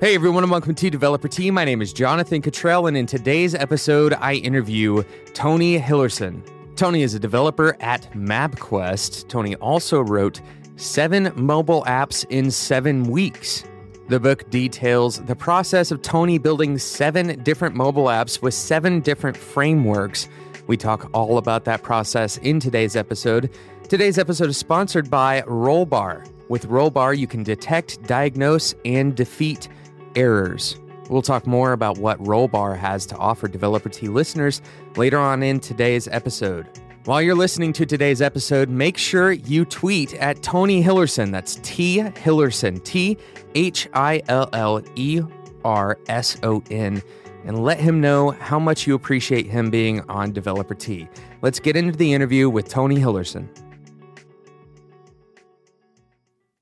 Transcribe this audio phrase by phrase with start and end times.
[0.00, 1.50] Hey everyone, and welcome to Developer Tea.
[1.50, 5.02] My name is Jonathan Cutrell, and in today's episode, I interview
[5.34, 6.42] Tony Hillerson.
[6.74, 9.28] Tony is a developer at MapQuest.
[9.28, 10.40] Tony also wrote
[10.76, 13.62] Seven Mobile Apps in Seven Weeks.
[14.08, 19.36] The book details the process of Tony building seven different mobile apps with seven different
[19.36, 20.30] frameworks.
[20.66, 23.50] We talk all about that process in today's episode.
[23.90, 26.26] Today's episode is sponsored by Rollbar.
[26.48, 29.68] With Rollbar, you can detect, diagnose, and defeat
[30.16, 30.76] errors.
[31.08, 34.62] We'll talk more about what Rollbar has to offer Developer Tea listeners
[34.96, 36.68] later on in today's episode.
[37.04, 41.32] While you're listening to today's episode, make sure you tweet at Tony Hillerson.
[41.32, 43.16] That's T Hillerson, T
[43.54, 45.22] H I L L E
[45.64, 47.02] R S O N,
[47.44, 51.08] and let him know how much you appreciate him being on Developer Tea.
[51.42, 53.48] Let's get into the interview with Tony Hillerson.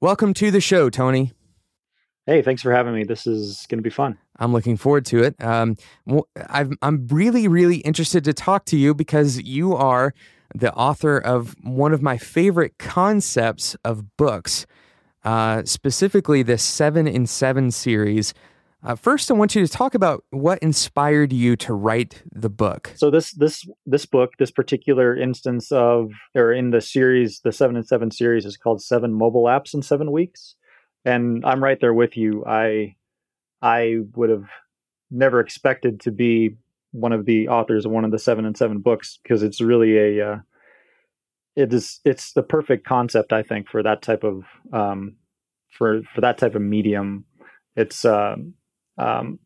[0.01, 1.33] Welcome to the show, Tony.
[2.29, 3.05] Hey, thanks for having me.
[3.05, 4.19] This is going to be fun.
[4.37, 5.43] I'm looking forward to it.
[5.43, 5.79] Um,
[6.51, 10.13] i am really, really interested to talk to you because you are
[10.55, 14.67] the author of one of my favorite concepts of books,
[15.25, 18.35] uh, specifically the Seven in Seven series.
[18.83, 22.93] Uh, first, I want you to talk about what inspired you to write the book.
[22.97, 27.75] So this this this book, this particular instance of, or in the series, the Seven
[27.75, 30.57] in Seven series, is called Seven Mobile Apps in Seven Weeks
[31.05, 32.45] and I'm right there with you.
[32.47, 32.97] I
[33.63, 34.49] I would have
[35.11, 36.57] never expected to be
[36.93, 39.97] one of the authors of one of the seven and seven books because it's really
[40.19, 40.37] a uh,
[41.57, 45.17] it is it's the perfect concept I think for that type of um,
[45.71, 47.25] for for that type of medium.
[47.77, 48.37] It's uh,
[48.97, 49.39] um,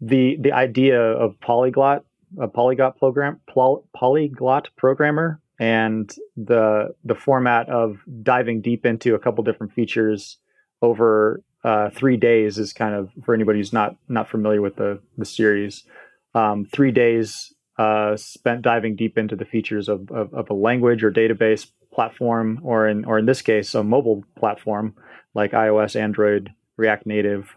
[0.00, 2.04] the the idea of polyglot
[2.38, 3.40] a polyglot program
[3.94, 10.38] polyglot programmer and the the format of diving deep into a couple different features
[10.82, 15.00] over uh, three days is kind of for anybody who's not not familiar with the
[15.16, 15.84] the series.
[16.34, 21.04] Um, three days uh, spent diving deep into the features of, of, of, a language
[21.04, 24.94] or database platform, or in or in this case, a mobile platform
[25.34, 27.54] like iOS, Android, React Native,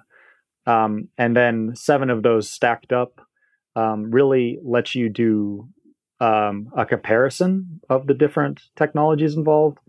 [0.66, 3.22] um, and then seven of those stacked up
[3.76, 5.68] um, really lets you do
[6.20, 9.80] um, a comparison of the different technologies involved,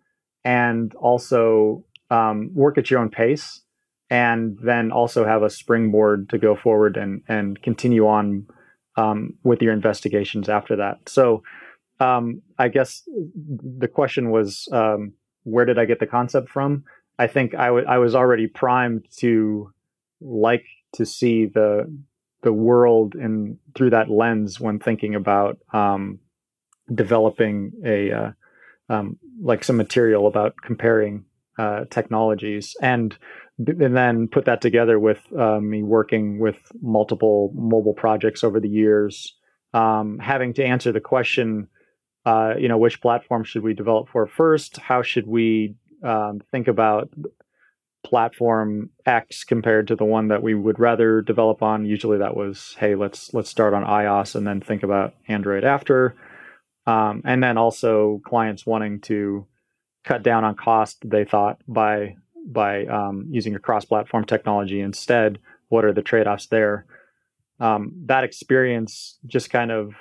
[0.45, 3.63] and also um, work at your own pace
[4.11, 8.47] and then also have a springboard to go forward and, and continue on
[8.97, 11.09] um, with your investigations after that.
[11.09, 11.43] So
[11.99, 13.03] um, I guess
[13.79, 15.15] the question was, um,
[15.45, 16.85] where did I get the concept from?
[17.19, 19.73] I think I, w- I was already primed to
[20.21, 21.91] like to see the
[22.43, 26.19] the world in through that lens when thinking about um,
[26.93, 28.31] developing a uh,
[28.89, 31.25] um, like some material about comparing
[31.59, 33.17] uh, technologies and
[33.59, 38.69] and then put that together with uh, me working with multiple mobile projects over the
[38.69, 39.37] years,
[39.75, 41.69] um, having to answer the question,
[42.25, 44.79] uh, you know, which platform should we develop for first?
[44.79, 47.11] How should we um, think about
[48.05, 51.85] platform X compared to the one that we would rather develop on?
[51.85, 56.17] Usually, that was, hey, let's let's start on iOS and then think about Android after,
[56.87, 59.47] um, and then also clients wanting to
[60.05, 65.85] cut down on cost they thought by by um, using a cross-platform technology instead what
[65.85, 66.85] are the trade-offs there?
[67.61, 69.95] Um, that experience just kind of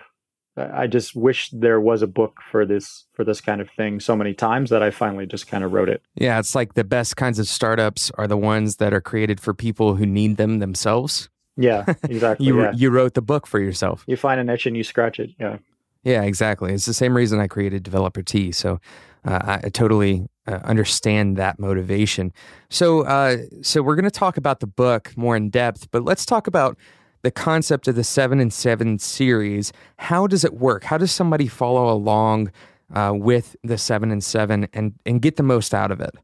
[0.57, 4.17] i just wish there was a book for this for this kind of thing so
[4.17, 6.01] many times that i finally just kind of wrote it.
[6.16, 9.53] Yeah it's like the best kinds of startups are the ones that are created for
[9.53, 11.29] people who need them themselves.
[11.56, 12.73] Yeah exactly you yeah.
[12.75, 14.03] you wrote the book for yourself.
[14.07, 15.57] You find an itch and you scratch it yeah.
[16.03, 16.73] Yeah exactly.
[16.73, 18.81] It's the same reason i created developer tea so
[19.26, 22.34] uh, I totally uh, understand that motivation.
[22.70, 26.26] So, uh, so we're going to talk about the book more in depth, but let's
[26.26, 26.78] talk about
[27.22, 29.72] the concept of the seven and seven series.
[29.98, 30.84] How does it work?
[30.84, 32.52] How does somebody follow along
[32.94, 36.16] uh, with the seven and seven and and get the most out of it?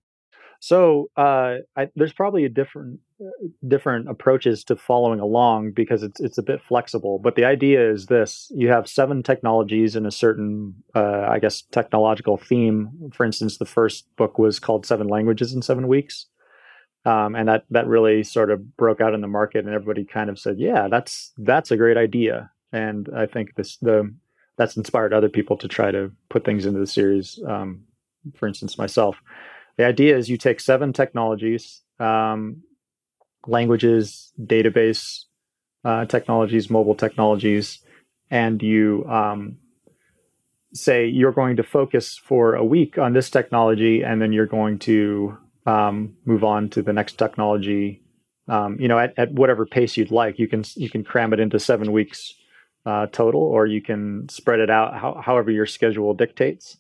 [0.60, 3.00] So uh, I, there's probably a different
[3.68, 7.20] different approaches to following along because it's it's a bit flexible.
[7.20, 11.62] But the idea is this: you have seven technologies in a certain, uh, I guess,
[11.72, 13.12] technological theme.
[13.14, 16.26] For instance, the first book was called Seven Languages in Seven Weeks,
[17.06, 20.30] um, and that that really sort of broke out in the market, and everybody kind
[20.30, 24.14] of said, "Yeah, that's that's a great idea." And I think this the
[24.58, 27.40] that's inspired other people to try to put things into the series.
[27.48, 27.84] Um,
[28.36, 29.22] for instance, myself
[29.78, 32.64] the idea is you take seven technologies, um,
[33.46, 35.26] languages, database
[35.86, 37.80] uh, technologies, mobile technologies,
[38.30, 39.58] and you um,
[40.74, 44.80] say you're going to focus for a week on this technology, and then you're going
[44.80, 48.02] to um, move on to the next technology
[48.48, 50.40] um, you know, at, at whatever pace you'd like.
[50.40, 52.34] You can you can cram it into seven weeks
[52.86, 56.78] uh, total, or you can spread it out how, however your schedule dictates.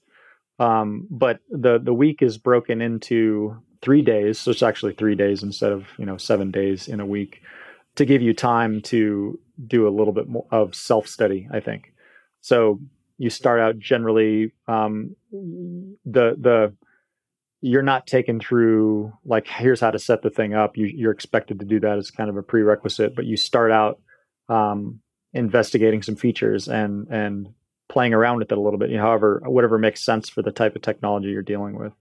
[0.59, 5.43] Um, but the the week is broken into three days, so it's actually three days
[5.43, 7.41] instead of you know seven days in a week,
[7.95, 11.47] to give you time to do a little bit more of self study.
[11.51, 11.93] I think
[12.41, 12.79] so.
[13.19, 16.73] You start out generally um, the the
[17.61, 20.77] you're not taken through like here's how to set the thing up.
[20.77, 23.99] You, are expected to do that as kind of a prerequisite, but you start out
[24.49, 24.99] um,
[25.33, 27.49] investigating some features and and
[27.89, 28.89] playing around with it a little bit.
[28.89, 31.93] You know, however, whatever makes sense for the type of technology you're dealing with.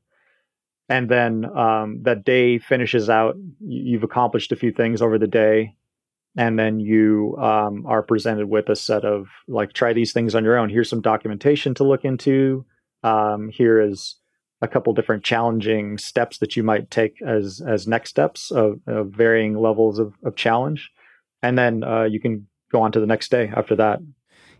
[0.88, 3.36] And then um, that day finishes out.
[3.60, 5.74] You've accomplished a few things over the day,
[6.36, 10.44] and then you um, are presented with a set of like try these things on
[10.44, 10.70] your own.
[10.70, 12.64] Here's some documentation to look into.
[13.02, 14.16] Um, here is
[14.62, 19.08] a couple different challenging steps that you might take as as next steps of, of
[19.08, 20.92] varying levels of, of challenge,
[21.42, 23.98] and then uh, you can go on to the next day after that.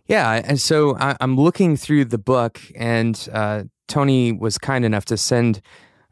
[0.07, 5.05] Yeah, and so I, am looking through the book, and uh, Tony was kind enough
[5.05, 5.61] to send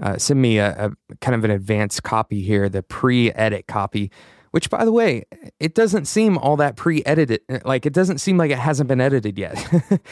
[0.01, 4.11] uh, send me a, a, kind of an advanced copy here, the pre-edit copy.
[4.51, 5.23] Which, by the way,
[5.59, 7.41] it doesn't seem all that pre-edited.
[7.65, 9.65] Like it doesn't seem like it hasn't been edited yet.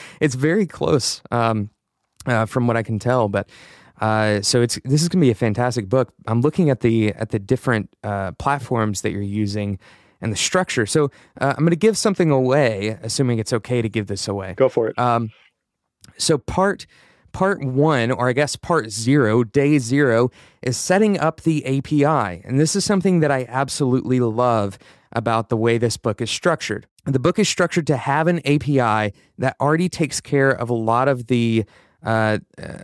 [0.22, 1.22] it's very close.
[1.32, 1.70] Um,
[2.26, 3.30] uh, from what I can tell.
[3.30, 3.50] But
[4.02, 6.14] uh, so it's this is going to be a fantastic book.
[6.28, 9.80] I'm looking at the at the different uh, platforms that you're using
[10.24, 10.88] and the structure.
[10.88, 14.54] So uh, I'm going to give something away, assuming it's okay to give this away.
[14.56, 14.98] Go for it.
[14.98, 15.30] Um,
[16.18, 16.88] so part
[17.34, 20.32] part one, or I guess part zero, day zero,
[20.62, 24.78] is setting up the API, and this is something that I absolutely love
[25.12, 26.88] about the way this book is structured.
[27.06, 31.08] The book is structured to have an API that already takes care of a lot
[31.08, 31.66] of the
[32.04, 32.40] uh,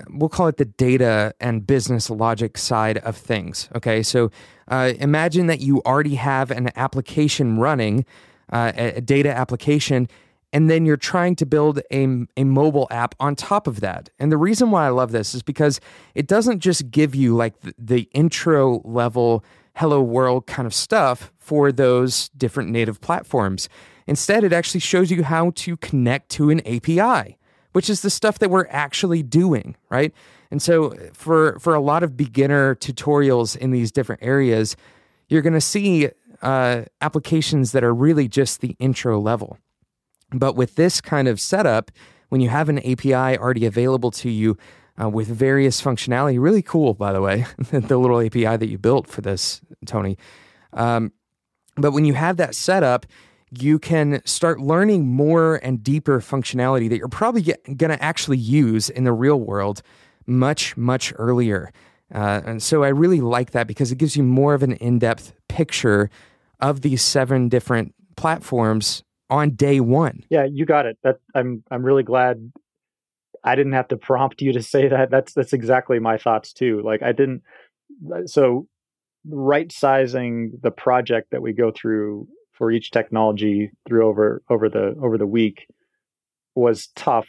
[0.09, 3.69] we'll call it the data and business logic side of things.
[3.75, 4.31] Okay, so
[4.69, 8.06] uh, imagine that you already have an application running,
[8.51, 10.07] uh, a data application,
[10.51, 14.10] and then you're trying to build a, a mobile app on top of that.
[14.19, 15.80] And the reason why I love this is because
[16.16, 19.44] it doesn't just give you like the, the intro level
[19.75, 23.69] hello world kind of stuff for those different native platforms.
[24.07, 27.38] Instead, it actually shows you how to connect to an API
[27.74, 30.13] which is the stuff that we're actually doing, right?
[30.51, 34.75] And so for for a lot of beginner tutorials in these different areas,
[35.27, 36.09] you're going to see
[36.41, 39.57] uh, applications that are really just the intro level.
[40.31, 41.91] But with this kind of setup,
[42.29, 44.57] when you have an API already available to you
[45.01, 49.07] uh, with various functionality, really cool, by the way, the little API that you built
[49.07, 50.17] for this, Tony.
[50.73, 51.11] Um,
[51.75, 53.05] but when you have that setup,
[53.51, 58.89] you can start learning more and deeper functionality that you're probably going to actually use
[58.89, 59.81] in the real world
[60.29, 61.71] much, much earlier.
[62.13, 64.99] Uh, and so I really like that because it gives you more of an in
[64.99, 66.09] depth picture
[66.59, 70.23] of these seven different platforms on day one.
[70.29, 70.97] Yeah, you got it.
[71.03, 72.51] That I'm I'm really glad
[73.43, 75.11] I didn't have to prompt you to say that.
[75.11, 76.81] That's that's exactly my thoughts too.
[76.83, 77.43] Like I didn't
[78.25, 78.67] so
[79.27, 84.95] right sizing the project that we go through for each technology through over over the
[85.01, 85.67] over the week
[86.55, 87.27] was tough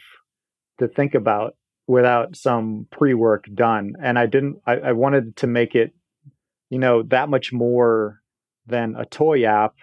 [0.79, 1.55] to think about
[1.91, 3.95] without some pre-work done.
[4.01, 5.93] And i didn't I, I, wanted to make it
[6.69, 8.21] you know that much more
[8.65, 9.75] than a toy app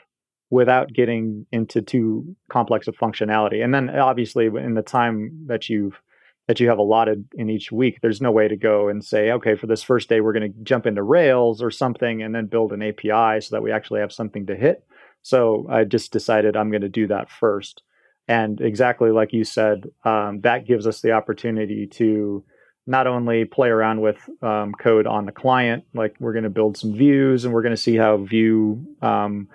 [0.49, 3.63] without getting into too complex of functionality.
[3.63, 6.01] And then obviously in the time that you've
[6.47, 9.55] that you have allotted in each week there's no way to go and say okay
[9.55, 12.73] for this first day we're going to jump into rails or something and then build
[12.73, 14.83] an api so that we actually have something to hit.
[15.21, 17.83] So I just decided I'm going to do that first.
[18.29, 22.45] And exactly like you said, um, that gives us the opportunity to
[22.87, 26.77] not only play around with um, code on the client, like we're going to build
[26.77, 29.49] some views and we're going to see how view um,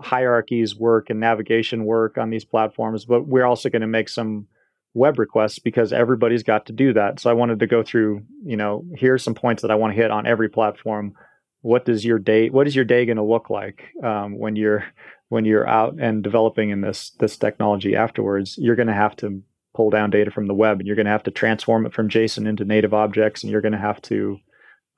[0.00, 4.46] hierarchies work and navigation work on these platforms, but we're also going to make some
[4.94, 7.18] web requests because everybody's got to do that.
[7.18, 10.00] So I wanted to go through, you know, here's some points that I want to
[10.00, 11.14] hit on every platform
[11.62, 14.84] what does your day what is your day going to look like um, when you're
[15.32, 19.42] when you're out and developing in this this technology afterwards you're going to have to
[19.74, 22.10] pull down data from the web and you're going to have to transform it from
[22.10, 24.36] json into native objects and you're going to have to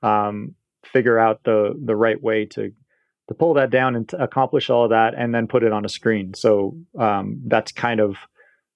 [0.03, 2.73] um, figure out the the right way to
[3.29, 5.89] to pull that down and accomplish all of that and then put it on a
[5.89, 8.17] screen so um, that's kind of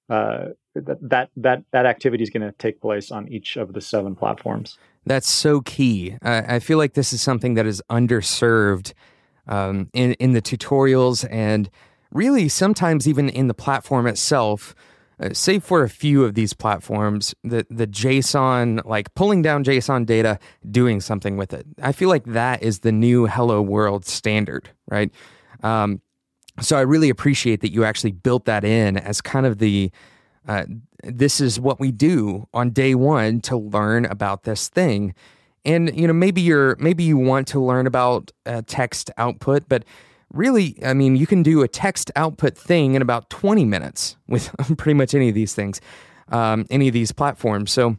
[0.09, 4.15] uh, that that that activity is going to take place on each of the seven
[4.15, 6.17] platforms that's so key.
[6.21, 8.93] I feel like this is something that is underserved
[9.49, 11.69] um, in in the tutorials and
[12.13, 14.73] really sometimes even in the platform itself.
[15.19, 20.05] uh, save for a few of these platforms, the the JSON, like pulling down JSON
[20.05, 20.39] data,
[20.69, 21.65] doing something with it.
[21.81, 25.11] I feel like that is the new Hello World standard, right?
[25.61, 26.01] Um,
[26.61, 29.91] so I really appreciate that you actually built that in as kind of the
[30.47, 30.65] uh,
[31.03, 35.13] this is what we do on day one to learn about this thing.
[35.65, 39.83] And you know maybe you're maybe you want to learn about uh, text output, but
[40.33, 44.49] really, I mean, you can do a text output thing in about 20 minutes with
[44.77, 45.81] pretty much any of these things,
[46.29, 47.71] um, any of these platforms.
[47.71, 47.97] So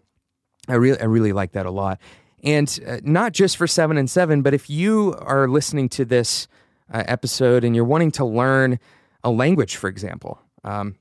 [0.68, 1.98] I really, I really like that a lot.
[2.42, 6.48] And uh, not just for seven and seven, but if you are listening to this
[6.92, 8.78] uh, episode and you're wanting to learn
[9.22, 10.96] a language, for example, um,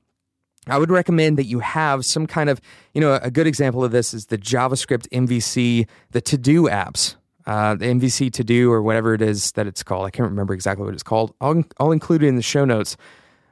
[0.66, 2.60] I would recommend that you have some kind of,
[2.92, 7.16] you know, a good example of this is the JavaScript MVC, the to do apps
[7.46, 10.06] uh, the MVC to do or whatever it is that it's called.
[10.06, 11.34] I can't remember exactly what it's called.
[11.40, 12.96] I'll, I'll include it in the show notes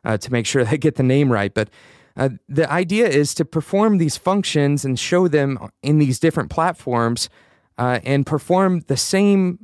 [0.04, 1.52] uh, to make sure they get the name right.
[1.52, 1.68] But
[2.16, 7.28] uh, the idea is to perform these functions and show them in these different platforms
[7.76, 9.58] uh, and perform the same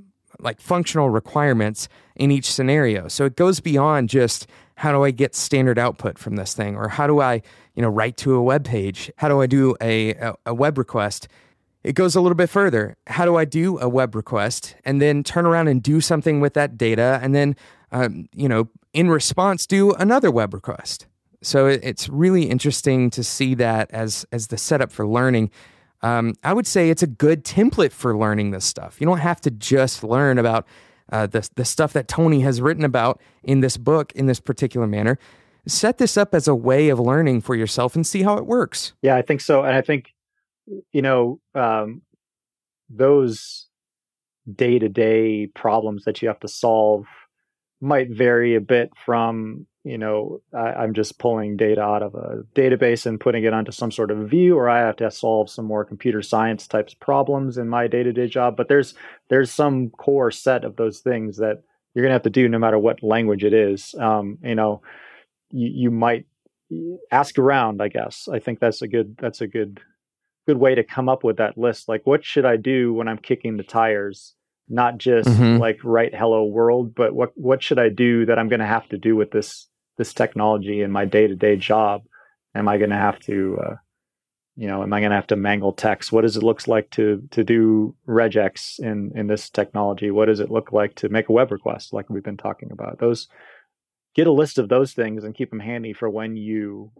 [0.44, 3.08] like functional requirements in each scenario.
[3.08, 4.46] So it goes beyond just
[4.76, 7.42] how do I get standard output from this thing or how do I,
[7.74, 9.10] you know, write to a web page?
[9.16, 11.28] How do I do a, a, a web request?
[11.82, 12.96] It goes a little bit further.
[13.06, 16.54] How do I do a web request and then turn around and do something with
[16.54, 17.56] that data and then,
[17.92, 21.06] um, you know, in response, do another web request?
[21.42, 25.50] So it's really interesting to see that as as the setup for learning.
[26.04, 29.00] Um, I would say it's a good template for learning this stuff.
[29.00, 30.66] You don't have to just learn about
[31.10, 34.86] uh, the the stuff that Tony has written about in this book in this particular
[34.86, 35.18] manner.
[35.66, 38.92] Set this up as a way of learning for yourself and see how it works.
[39.00, 40.14] Yeah, I think so, and I think
[40.92, 42.02] you know, um,
[42.88, 43.66] those
[44.52, 47.06] day to day problems that you have to solve
[47.80, 52.42] might vary a bit from, you know, I, am just pulling data out of a
[52.54, 55.66] database and putting it onto some sort of view, or I have to solve some
[55.66, 58.56] more computer science types problems in my day to day job.
[58.56, 58.94] But there's
[59.28, 61.62] there's some core set of those things that
[61.92, 63.94] you're gonna have to do no matter what language it is.
[64.00, 64.80] Um, you know,
[65.50, 66.26] you, you might
[67.10, 67.82] ask around.
[67.82, 69.80] I guess I think that's a good that's a good
[70.46, 71.90] good way to come up with that list.
[71.90, 74.34] Like, what should I do when I'm kicking the tires?
[74.66, 75.58] Not just mm-hmm.
[75.58, 78.88] like write hello world, but what what should I do that I'm going to have
[78.88, 82.02] to do with this this technology in my day to day job?
[82.54, 83.74] Am I going to have to, uh,
[84.56, 86.12] you know, am I going to have to mangle text?
[86.12, 90.10] What does it look like to to do regex in in this technology?
[90.10, 92.98] What does it look like to make a web request, like we've been talking about?
[92.98, 93.28] Those
[94.14, 96.92] get a list of those things and keep them handy for when you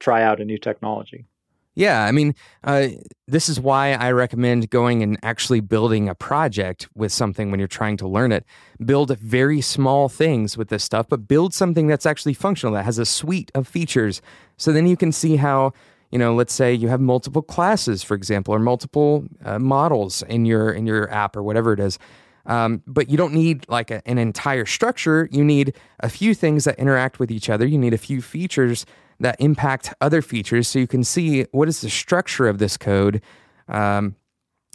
[0.00, 1.26] try out a new technology.
[1.74, 2.88] Yeah, I mean, uh,
[3.26, 7.66] this is why I recommend going and actually building a project with something when you're
[7.66, 8.44] trying to learn it.
[8.84, 12.98] Build very small things with this stuff, but build something that's actually functional, that has
[12.98, 14.22] a suite of features.
[14.56, 15.72] So then you can see how,
[16.12, 20.44] you know, let's say you have multiple classes, for example, or multiple uh, models in
[20.44, 21.98] your in your app or whatever it is.
[22.46, 25.28] Um, but you don't need like a, an entire structure.
[25.32, 27.66] You need a few things that interact with each other.
[27.66, 28.86] You need a few features
[29.20, 33.22] that impact other features so you can see what is the structure of this code.
[33.68, 34.16] Um,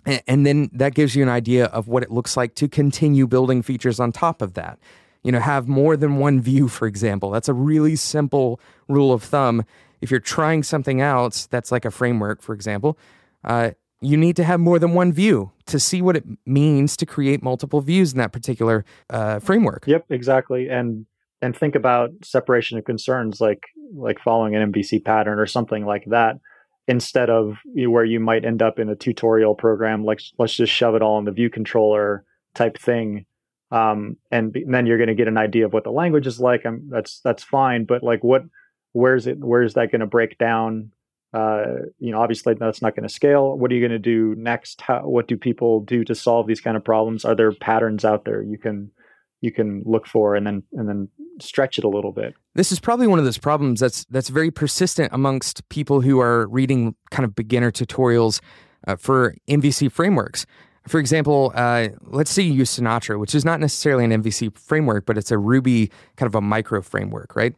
[0.05, 3.62] and, then that gives you an idea of what it looks like to continue building
[3.62, 4.79] features on top of that.
[5.24, 7.29] You know, have more than one view, for example.
[7.29, 9.65] That's a really simple rule of thumb.
[10.01, 12.98] If you're trying something else that's like a framework, for example,
[13.43, 17.05] uh, you need to have more than one view to see what it means to
[17.05, 19.84] create multiple views in that particular uh, framework.
[19.88, 20.69] Yep, exactly.
[20.69, 21.05] And
[21.41, 23.63] and think about separation of concerns like
[23.96, 26.38] like following an MVC pattern or something like that
[26.88, 30.96] instead of where you might end up in a tutorial program like let's just shove
[30.96, 33.25] it all in the view controller type thing
[33.72, 36.39] um, and, and, then you're going to get an idea of what the language is
[36.39, 38.43] like I'm, that's that's fine but like what
[38.93, 40.91] where's it where's that going to break down?
[41.31, 43.58] Uh, you know obviously that's not going to scale.
[43.58, 44.81] What are you going to do next?
[44.81, 47.24] How, what do people do to solve these kind of problems?
[47.25, 48.91] Are there patterns out there you can
[49.41, 52.34] you can look for and then and then stretch it a little bit.
[52.55, 56.48] This is probably one of those problems that's that's very persistent amongst people who are
[56.48, 58.41] reading kind of beginner tutorials
[58.88, 60.46] uh, for MVC frameworks.
[60.88, 65.05] For example, uh, let's say you use Sinatra, which is not necessarily an MVC framework,
[65.05, 67.53] but it's a Ruby kind of a micro framework, right?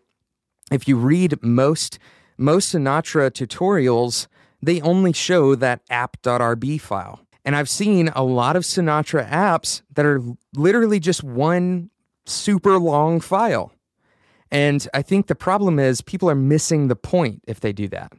[0.71, 1.99] If you read most
[2.37, 4.27] most Sinatra tutorials,
[4.61, 7.21] they only show that app.rb file.
[7.43, 10.21] And I've seen a lot of Sinatra apps that are
[10.55, 11.89] literally just one
[12.25, 13.71] super long file.
[14.51, 18.11] And I think the problem is people are missing the point if they do that.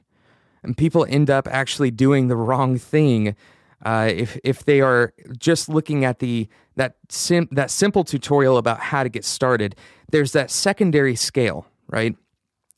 [0.63, 3.37] And people end up actually doing the wrong thing
[3.85, 8.79] uh, if if they are just looking at the that sim, that simple tutorial about
[8.79, 9.75] how to get started.
[10.11, 12.17] There's that secondary scale, right?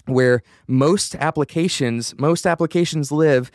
[0.07, 3.51] where most applications most applications live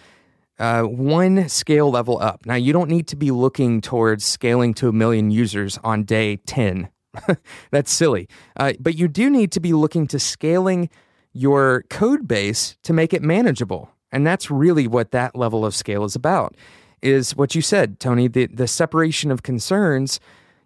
[0.60, 2.46] uh, one scale level up.
[2.46, 6.38] Now, you don't need to be looking towards scaling to a million users on day
[6.38, 6.90] 10.
[7.72, 8.28] That's silly.
[8.58, 10.90] Uh, but you do need to be looking to scaling
[11.34, 13.92] your code base to make it manageable.
[14.12, 16.56] And that's really what that level of scale is about.
[17.02, 20.20] Is what you said, Tony, the, the separation of concerns.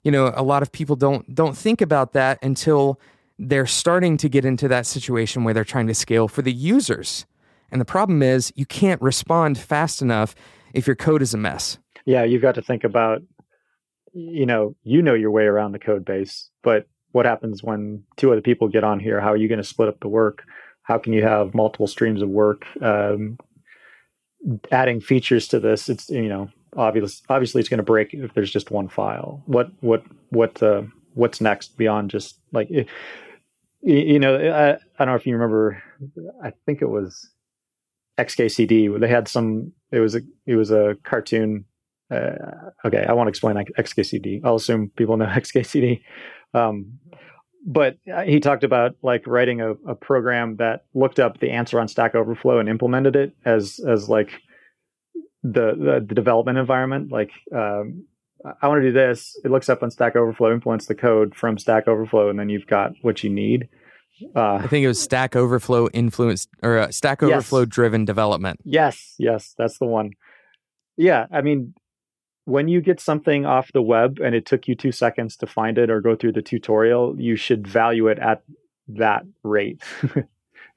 [0.04, 3.00] You know, a lot of people don't don't think about that until
[3.38, 7.26] they're starting to get into that situation where they're trying to scale for the users.
[7.74, 10.36] And the problem is you can't respond fast enough
[10.76, 11.80] if your code is a mess.
[12.06, 13.24] Yeah, you've got to think about,
[14.14, 18.32] you know, you know your way around the code base, but what happens when two
[18.32, 19.20] other people get on here?
[19.20, 20.44] How are you going to split up the work?
[20.84, 22.64] How can you have multiple streams of work?
[22.80, 23.40] Um,
[24.72, 28.52] adding features to this, it's you know, obviously, obviously, it's going to break if there's
[28.52, 29.42] just one file.
[29.48, 30.84] What what what uh,
[31.16, 32.70] what's next beyond just like,
[33.82, 35.82] you know, I, I don't know if you remember.
[36.44, 37.30] I think it was
[38.18, 39.00] XKCD.
[39.00, 39.72] They had some.
[39.92, 41.66] It was a it was a cartoon.
[42.12, 42.36] Uh,
[42.86, 44.42] okay, I won't explain XKCD.
[44.44, 46.02] I'll assume people know XKCD.
[46.54, 47.00] Um,
[47.66, 51.88] but he talked about like writing a, a, program that looked up the answer on
[51.88, 54.42] Stack Overflow and implemented it as as like
[55.44, 57.12] the the, the development environment.
[57.12, 58.06] Like um,
[58.62, 59.40] I want to do this.
[59.44, 62.68] It looks up on Stack Overflow, implements the code from Stack Overflow, and then you've
[62.68, 63.70] got what you need.
[64.36, 67.70] Uh, I think it was Stack Overflow influenced or uh, Stack Overflow yes.
[67.70, 68.60] driven development.
[68.64, 70.12] Yes, yes, that's the one.
[70.98, 71.74] Yeah, I mean,
[72.46, 75.78] when you get something off the web and it took you two seconds to find
[75.78, 78.44] it or go through the tutorial, you should value it at
[78.90, 79.82] that rate.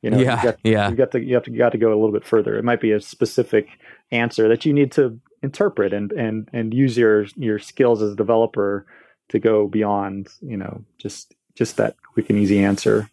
[0.02, 0.90] you know, yeah, you got, yeah.
[0.90, 2.57] You got to you have to you got to go a little bit further.
[2.57, 3.69] It might be a specific
[4.11, 8.16] answer that you need to interpret and and and use your your skills as a
[8.16, 8.87] developer
[9.28, 10.28] to go beyond.
[10.40, 13.11] You know, just just that quick and easy answer.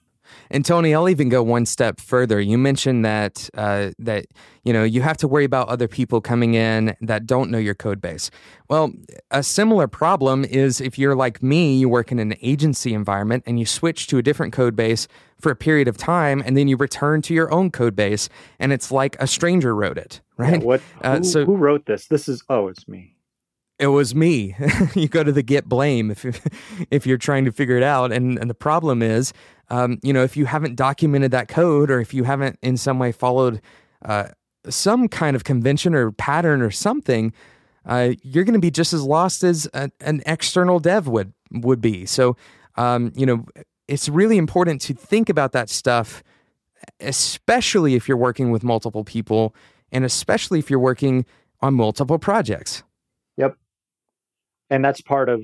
[0.49, 2.39] And Tony, I'll even go one step further.
[2.39, 4.25] You mentioned that uh, that
[4.63, 7.75] you know you have to worry about other people coming in that don't know your
[7.75, 8.29] code base.
[8.69, 8.91] Well,
[9.31, 13.59] a similar problem is if you're like me, you work in an agency environment and
[13.59, 15.07] you switch to a different code base
[15.39, 18.71] for a period of time, and then you return to your own code base, and
[18.71, 20.61] it's like a stranger wrote it, right?
[20.61, 20.81] Yeah, what?
[21.01, 22.07] Uh, who, so who wrote this?
[22.07, 23.13] This is oh, it's me
[23.79, 24.55] it was me.
[24.95, 26.33] you go to the git blame if you're,
[26.91, 28.11] if you're trying to figure it out.
[28.11, 29.33] And, and the problem is,
[29.69, 32.99] um, you know, if you haven't documented that code or if you haven't in some
[32.99, 33.61] way followed
[34.03, 34.27] uh,
[34.69, 37.33] some kind of convention or pattern or something,
[37.85, 41.81] uh, you're going to be just as lost as a, an external dev would would
[41.81, 42.05] be.
[42.05, 42.35] So,
[42.75, 43.45] um, you know,
[43.87, 46.23] it's really important to think about that stuff,
[46.99, 49.55] especially if you're working with multiple people,
[49.91, 51.25] and especially if you're working
[51.61, 52.83] on multiple projects.
[53.37, 53.57] Yep
[54.73, 55.41] and that's part of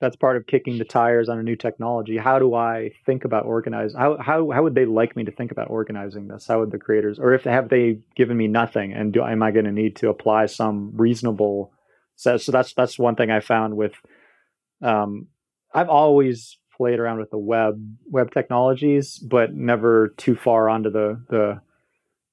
[0.00, 2.16] that's part of kicking the tires on a new technology.
[2.16, 3.98] How do I think about organizing?
[3.98, 6.46] How how how would they like me to think about organizing this?
[6.46, 9.50] How would the creators, or if have they given me nothing, and do am I
[9.50, 11.72] going to need to apply some reasonable?
[12.16, 13.94] So, so that's that's one thing I found with.
[14.82, 15.26] Um,
[15.74, 21.20] I've always played around with the web web technologies, but never too far onto the
[21.28, 21.60] the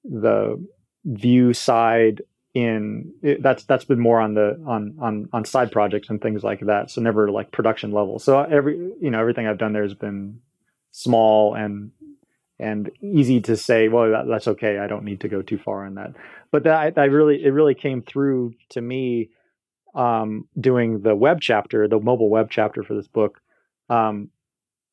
[0.04, 0.64] the
[1.04, 2.22] view side
[2.56, 6.42] in it, that's that's been more on the on on on side projects and things
[6.42, 6.90] like that.
[6.90, 8.18] So never like production level.
[8.18, 10.40] So every you know everything i've done there has been
[10.92, 11.92] small and
[12.58, 14.80] and easy to say well that, that's okay.
[14.80, 16.14] I don't need to go too far on that.
[16.52, 19.32] But that I, I really it really came through to me
[19.94, 23.42] um, doing the web chapter the mobile web chapter for this book
[23.90, 24.30] um,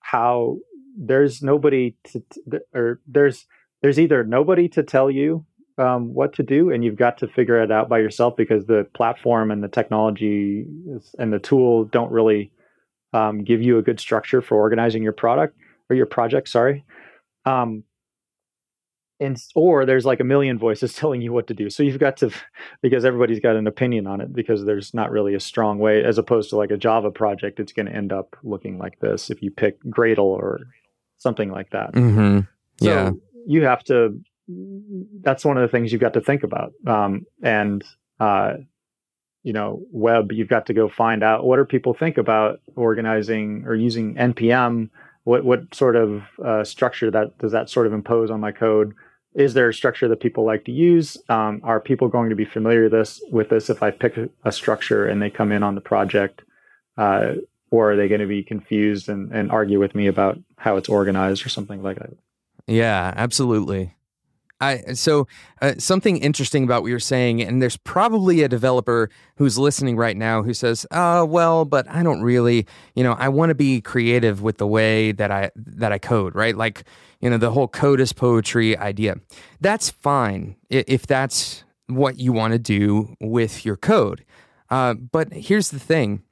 [0.01, 0.59] how
[0.98, 2.22] there's nobody to
[2.75, 3.46] or there's
[3.83, 5.46] there's either nobody to tell you
[5.78, 8.87] um, what to do, and you've got to figure it out by yourself because the
[8.94, 10.66] platform and the technology
[11.18, 12.50] and the tool don't really
[13.12, 15.56] um, give you a good structure for organizing your product
[15.88, 16.48] or your project.
[16.48, 16.85] Sorry.
[17.44, 17.85] Um,
[19.20, 21.70] and or there's like a million voices telling you what to do.
[21.70, 22.30] So you've got to
[22.82, 26.18] because everybody's got an opinion on it because there's not really a strong way as
[26.18, 27.61] opposed to like a Java project.
[27.61, 30.61] It's going to end up looking like this if you pick Gradle or
[31.18, 31.92] something like that.
[31.92, 32.40] Mm-hmm.
[32.82, 33.11] So yeah.
[33.46, 34.20] you have to
[35.23, 36.73] that's one of the things you've got to think about.
[36.87, 37.85] Um, and,
[38.21, 38.55] uh,
[39.43, 43.65] you know, web, you've got to go find out what do people think about organizing
[43.67, 44.91] or using NPM?
[45.25, 48.95] What, what sort of uh, structure that does that sort of impose on my code?
[49.35, 51.17] Is there a structure that people like to use?
[51.29, 54.53] Um, are people going to be familiar with this, with this if I pick a
[54.53, 56.43] structure and they come in on the project?
[56.99, 57.35] Uh,
[57.71, 60.91] or are they going to be confused and, and argue with me about how it's
[60.91, 62.11] organized or something like that?
[62.67, 63.97] Yeah, absolutely.
[64.62, 65.27] I, so
[65.61, 70.16] uh, something interesting about what you're saying, and there's probably a developer who's listening right
[70.16, 73.81] now who says, "Oh, well, but I don't really, you know, I want to be
[73.81, 76.57] creative with the way that I that I code, right?
[76.57, 76.85] Like,
[77.20, 79.16] you know, the whole code is poetry idea.
[79.61, 84.25] That's fine if that's what you want to do with your code.
[84.70, 86.22] Uh, but here's the thing: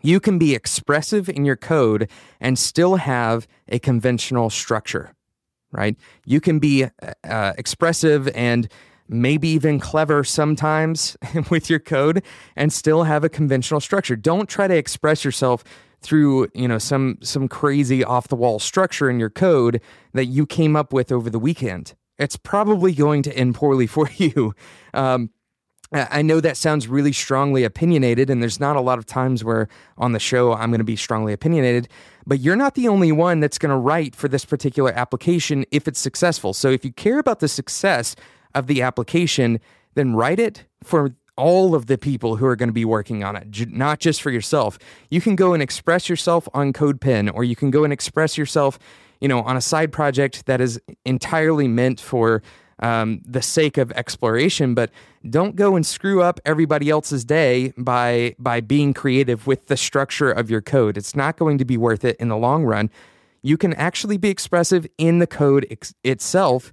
[0.00, 2.08] you can be expressive in your code
[2.40, 5.14] and still have a conventional structure."
[5.72, 5.96] Right?
[6.26, 6.86] You can be
[7.24, 8.68] uh, expressive and
[9.08, 11.16] maybe even clever sometimes
[11.50, 12.22] with your code
[12.56, 14.16] and still have a conventional structure.
[14.16, 15.64] Don't try to express yourself
[16.00, 19.80] through, you know, some some crazy off the wall structure in your code
[20.12, 21.94] that you came up with over the weekend.
[22.18, 24.54] It's probably going to end poorly for you.
[24.94, 25.30] Um,
[25.90, 29.68] I know that sounds really strongly opinionated, and there's not a lot of times where
[29.96, 31.88] on the show I'm going to be strongly opinionated,
[32.28, 35.88] but you're not the only one that's going to write for this particular application if
[35.88, 36.52] it's successful.
[36.52, 38.14] So if you care about the success
[38.54, 39.60] of the application,
[39.94, 43.34] then write it for all of the people who are going to be working on
[43.34, 44.78] it, not just for yourself.
[45.08, 48.78] You can go and express yourself on CodePen, or you can go and express yourself,
[49.20, 52.42] you know, on a side project that is entirely meant for
[52.80, 54.90] um, the sake of exploration, but
[55.28, 60.30] don't go and screw up everybody else's day by by being creative with the structure
[60.30, 60.96] of your code.
[60.96, 62.90] It's not going to be worth it in the long run.
[63.42, 66.72] You can actually be expressive in the code ex- itself.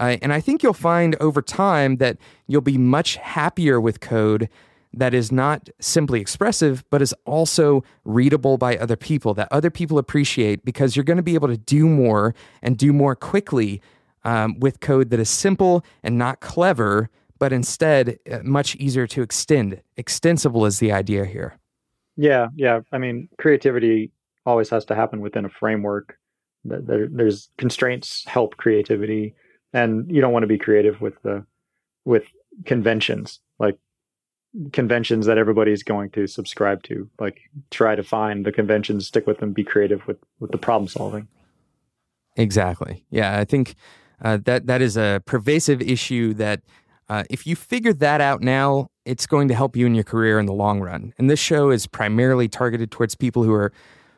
[0.00, 4.48] Uh, and I think you'll find over time that you'll be much happier with code
[4.94, 9.98] that is not simply expressive, but is also readable by other people, that other people
[9.98, 13.80] appreciate because you're going to be able to do more and do more quickly
[14.24, 19.22] um, with code that is simple and not clever, but instead uh, much easier to
[19.22, 19.82] extend.
[19.96, 21.58] Extensible is the idea here.
[22.16, 22.80] Yeah, yeah.
[22.92, 24.10] I mean, creativity
[24.44, 26.18] always has to happen within a framework.
[26.64, 29.34] There, there's constraints help creativity,
[29.72, 31.44] and you don't want to be creative with the
[32.04, 32.24] with
[32.66, 33.78] conventions like
[34.72, 37.08] conventions that everybody's going to subscribe to.
[37.18, 40.88] Like, try to find the conventions, stick with them, be creative with with the problem
[40.88, 41.28] solving.
[42.36, 43.04] Exactly.
[43.10, 43.74] Yeah, I think
[44.22, 46.60] uh, that that is a pervasive issue that
[47.08, 50.38] uh, if you figure that out now, it's going to help you in your career
[50.38, 51.12] in the long run.
[51.18, 53.72] And this show is primarily targeted towards people who are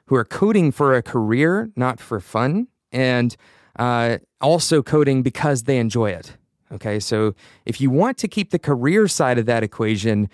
[0.07, 3.35] who are coding for a career, not for fun, and
[3.79, 6.37] uh, also coding because they enjoy it.
[6.73, 10.29] Okay, so if you want to keep the career side of that equation,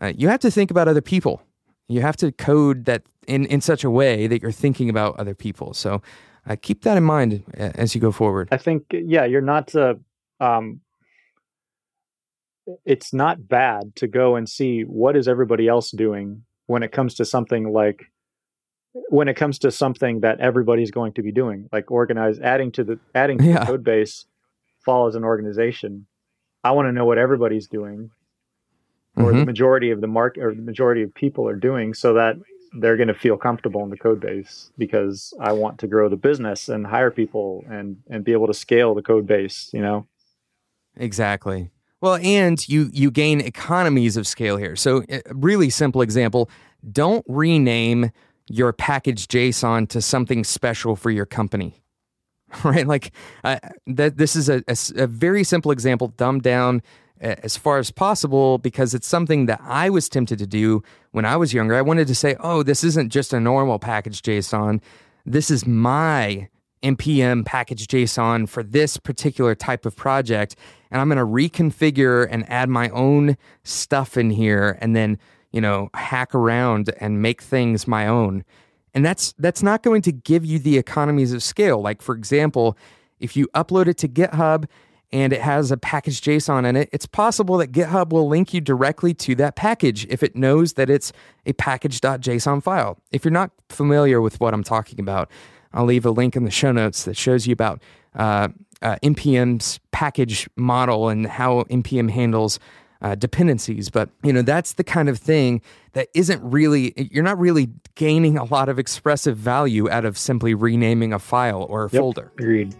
[0.00, 1.42] uh, you have to think about other people.
[1.88, 5.34] You have to code that in, in such a way that you're thinking about other
[5.34, 5.74] people.
[5.74, 6.00] So
[6.48, 8.48] uh, keep that in mind as you go forward.
[8.50, 9.74] I think, yeah, you're not.
[9.74, 9.94] Uh,
[10.40, 10.80] um,
[12.84, 17.14] it's not bad to go and see what is everybody else doing when it comes
[17.14, 18.06] to something like
[19.08, 22.84] when it comes to something that everybody's going to be doing, like organize adding to
[22.84, 23.60] the adding to yeah.
[23.60, 24.24] the code base
[24.84, 26.06] follows an organization.
[26.64, 28.10] I want to know what everybody's doing,
[29.16, 29.38] or mm-hmm.
[29.40, 32.36] the majority of the market or the majority of people are doing, so that
[32.72, 36.16] they're going to feel comfortable in the code base because I want to grow the
[36.16, 40.06] business and hire people and and be able to scale the code base, you know.
[40.96, 41.70] Exactly.
[42.00, 44.76] Well, and you you gain economies of scale here.
[44.76, 46.50] So, really simple example,
[46.90, 48.10] don't rename
[48.48, 51.76] your package JSON to something special for your company.
[52.64, 52.84] Right?
[52.84, 53.12] Like
[53.44, 56.82] uh, that this is a, a, a very simple example dumbed down
[57.20, 61.36] as far as possible because it's something that I was tempted to do when I
[61.36, 61.74] was younger.
[61.74, 64.80] I wanted to say, oh, this isn't just a normal package JSON.
[65.26, 66.48] This is my
[66.82, 70.56] npm package JSON for this particular type of project.
[70.90, 75.18] And I'm going to reconfigure and add my own stuff in here and then,
[75.52, 78.44] you know, hack around and make things my own.
[78.94, 81.82] And that's that's not going to give you the economies of scale.
[81.82, 82.78] Like for example,
[83.20, 84.66] if you upload it to GitHub
[85.12, 88.60] and it has a package JSON in it, it's possible that GitHub will link you
[88.60, 91.12] directly to that package if it knows that it's
[91.46, 92.98] a package.json file.
[93.10, 95.30] If you're not familiar with what I'm talking about,
[95.72, 97.82] I'll leave a link in the show notes that shows you about
[98.14, 98.48] uh,
[98.82, 102.58] uh, npm's package model and how npm handles
[103.02, 103.88] uh, dependencies.
[103.90, 108.36] But you know that's the kind of thing that isn't really you're not really gaining
[108.36, 112.32] a lot of expressive value out of simply renaming a file or a yep, folder.
[112.38, 112.74] Agreed.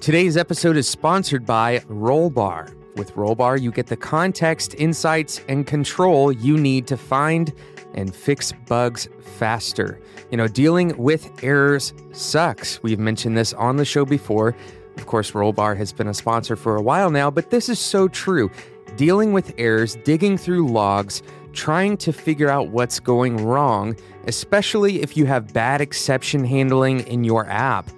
[0.00, 2.72] Today's episode is sponsored by Rollbar.
[2.96, 7.52] With Rollbar, you get the context, insights, and control you need to find
[7.94, 10.00] and fix bugs faster.
[10.30, 12.80] You know, dealing with errors sucks.
[12.82, 14.54] We've mentioned this on the show before.
[14.96, 18.06] Of course, Rollbar has been a sponsor for a while now, but this is so
[18.06, 18.50] true.
[18.96, 25.16] Dealing with errors, digging through logs, trying to figure out what's going wrong, especially if
[25.16, 27.90] you have bad exception handling in your app.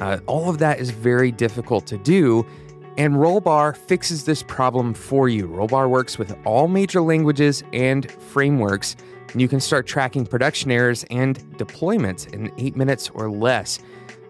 [0.00, 2.46] Uh, all of that is very difficult to do.
[2.98, 5.48] And Rollbar fixes this problem for you.
[5.48, 8.96] Rollbar works with all major languages and frameworks,
[9.32, 13.78] and you can start tracking production errors and deployments in eight minutes or less.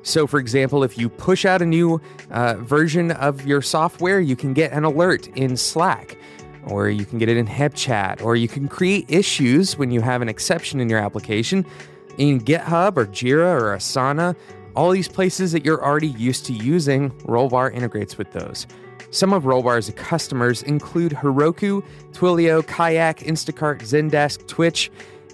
[0.02, 2.00] So, for example, if you push out a new
[2.30, 6.16] uh, version of your software, you can get an alert in Slack,
[6.66, 10.22] or you can get it in HipChat, or you can create issues when you have
[10.22, 11.66] an exception in your application
[12.18, 14.34] in GitHub or Jira or Asana
[14.76, 18.66] all these places that you're already used to using, Rollbar integrates with those.
[19.10, 24.90] Some of Rollbar's customers include Heroku, Twilio, Kayak, Instacart, Zendesk, Twitch,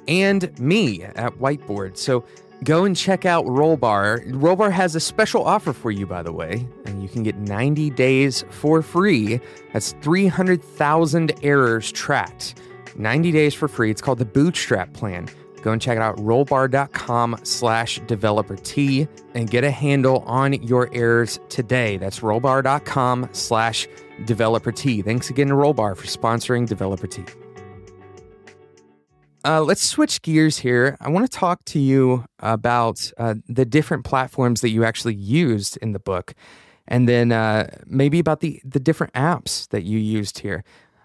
[0.07, 1.97] and me at Whiteboard.
[1.97, 2.25] So
[2.65, 4.31] go and check out Rollbar.
[4.33, 7.91] Rollbar has a special offer for you, by the way, and you can get 90
[7.91, 9.41] days for free.
[9.73, 12.61] That's 300,000 errors tracked.
[12.97, 13.91] 90 days for free.
[13.91, 15.29] It's called the Bootstrap Plan.
[15.63, 20.91] Go and check it out, rollbar.com slash developer tea and get a handle on your
[20.93, 21.97] errors today.
[21.97, 23.89] That's rollbar.com slash
[24.25, 25.03] developer tea.
[25.03, 27.25] Thanks again to Rollbar for sponsoring Developer Tea.
[29.45, 30.97] Uh, let's switch gears here.
[31.01, 35.77] I want to talk to you about uh, the different platforms that you actually used
[35.79, 36.35] in the book,
[36.87, 40.63] and then uh, maybe about the, the different apps that you used here.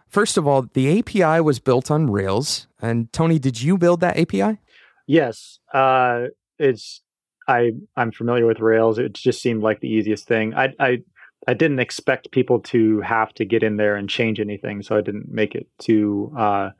[0.09, 2.67] First of all, the API was built on Rails.
[2.81, 4.59] And Tony, did you build that API?
[5.05, 5.59] Yes.
[5.73, 6.27] Uh,
[6.59, 7.01] it's
[7.47, 8.99] I I'm familiar with Rails.
[8.99, 10.53] It just seemed like the easiest thing.
[10.53, 11.03] I I
[11.47, 15.01] I didn't expect people to have to get in there and change anything, so I
[15.01, 16.33] didn't make it too.
[16.37, 16.71] Uh,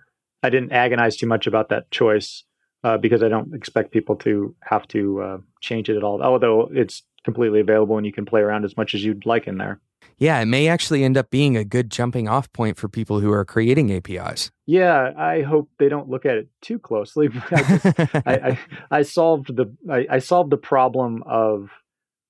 [0.43, 2.43] I didn't agonize too much about that choice
[2.83, 6.21] uh, because I don't expect people to have to uh, change it at all.
[6.21, 9.57] Although it's completely available and you can play around as much as you'd like in
[9.57, 9.79] there
[10.19, 13.32] yeah, it may actually end up being a good jumping off point for people who
[13.32, 14.51] are creating APIs.
[14.65, 17.30] Yeah, I hope they don't look at it too closely.
[17.51, 18.60] I, just, I, I,
[18.91, 21.69] I, solved the I, I solved the problem of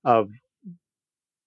[0.04, 0.30] of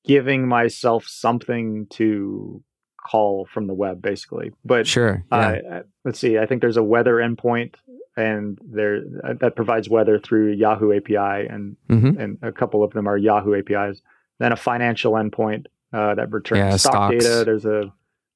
[0.05, 2.63] giving myself something to
[3.07, 4.53] call from the web, basically.
[4.65, 5.59] But sure, yeah.
[5.71, 6.39] uh, let's see.
[6.39, 7.75] I think there's a weather endpoint,
[8.17, 12.19] and there uh, that provides weather through Yahoo API, and mm-hmm.
[12.19, 14.01] and a couple of them are Yahoo APIs.
[14.39, 17.25] Then a financial endpoint uh, that returns yeah, stock stocks.
[17.25, 17.45] data.
[17.45, 17.93] There's a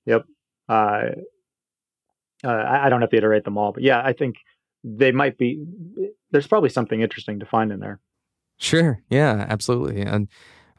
[0.06, 0.24] yep.
[0.68, 1.06] Uh,
[2.42, 4.36] uh, I, don't have to iterate them all, but yeah, I think
[4.82, 5.64] they might be.
[6.30, 8.00] There's probably something interesting to find in there.
[8.58, 9.00] Sure.
[9.08, 9.46] Yeah.
[9.48, 10.02] Absolutely.
[10.02, 10.28] And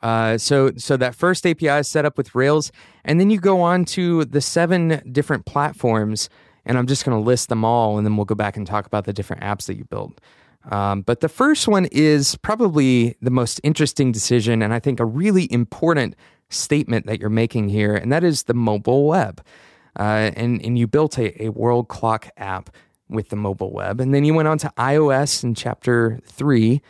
[0.02, 2.72] uh, so so that first API is set up with Rails,
[3.04, 6.30] and then you go on to the seven different platforms,
[6.66, 8.86] and I'm just going to list them all, and then we'll go back and talk
[8.86, 10.22] about the different apps that you built.
[10.70, 15.06] Um, but the first one is probably the most interesting decision, and I think a
[15.06, 16.16] really important
[16.50, 19.44] statement that you're making here, and that is the mobile web.
[19.98, 22.70] Uh, and, and you built a, a world clock app
[23.08, 24.02] with the mobile web.
[24.02, 26.82] And then you went on to iOS in chapter three,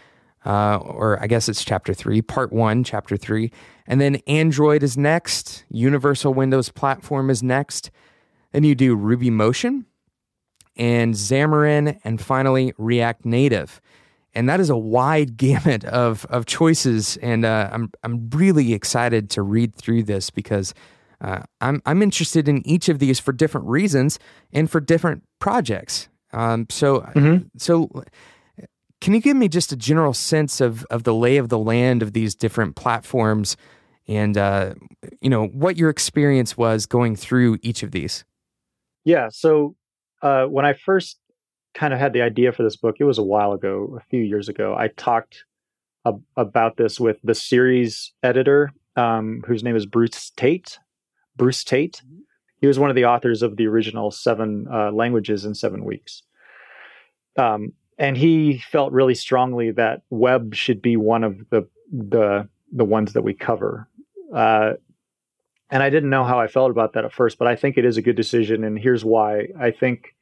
[0.45, 3.51] uh, or I guess it's chapter three, part one, chapter three.
[3.85, 7.91] And then Android is next, Universal Windows Platform is next.
[8.51, 9.85] Then you do Ruby Motion
[10.75, 13.81] and Xamarin, and finally React Native
[14.35, 17.17] and that is a wide gamut of of choices.
[17.17, 20.73] And uh, I'm I'm really excited to read through this because
[21.21, 24.19] uh, I'm I'm interested in each of these for different reasons
[24.51, 26.09] and for different projects.
[26.33, 27.47] Um, so mm-hmm.
[27.57, 27.89] so.
[29.01, 32.01] Can you give me just a general sense of, of the lay of the land
[32.01, 33.55] of these different platforms
[34.07, 34.73] and uh,
[35.21, 38.23] you know what your experience was going through each of these?
[39.03, 39.75] Yeah, so
[40.21, 41.19] uh, when I first
[41.75, 44.21] kind of had the idea for this book, it was a while ago, a few
[44.21, 44.75] years ago.
[44.75, 45.43] I talked
[46.07, 50.79] ab- about this with the series editor, um, whose name is Bruce Tate.
[51.35, 52.01] Bruce Tate.
[52.05, 52.21] Mm-hmm.
[52.61, 56.23] He was one of the authors of the original Seven uh, Languages in Seven Weeks.
[57.37, 62.85] Um, and he felt really strongly that web should be one of the the the
[62.85, 63.87] ones that we cover.
[64.33, 64.73] Uh,
[65.69, 67.85] and I didn't know how I felt about that at first, but I think it
[67.85, 69.47] is a good decision, and here's why.
[69.59, 70.15] I think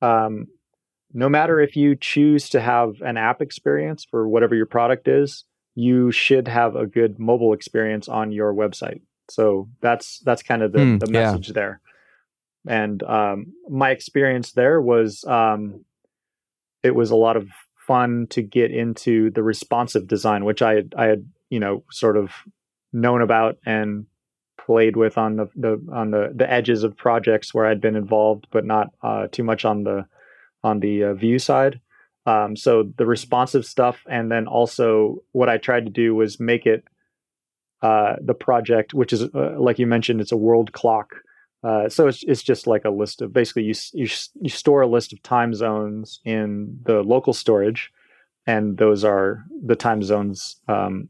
[0.00, 0.46] um,
[1.18, 5.42] no matter if you choose to have an app experience for whatever your product is,
[5.74, 9.00] you should have a good mobile experience on your website.
[9.28, 11.54] So that's that's kind of the, mm, the message yeah.
[11.54, 11.80] there.
[12.68, 15.84] And um, my experience there was um,
[16.84, 20.94] it was a lot of fun to get into the responsive design, which I had,
[20.96, 22.30] I had you know sort of
[22.92, 24.06] known about and
[24.56, 28.46] played with on the, the on the the edges of projects where I'd been involved,
[28.52, 30.06] but not uh, too much on the
[30.68, 31.80] on the uh, view side.
[32.26, 36.66] Um, so the responsive stuff, and then also what I tried to do was make
[36.66, 36.84] it
[37.80, 41.14] uh, the project, which is uh, like you mentioned, it's a world clock.
[41.64, 44.08] Uh, so it's it's just like a list of basically you, you
[44.40, 47.90] you store a list of time zones in the local storage,
[48.46, 51.08] and those are the time zones um,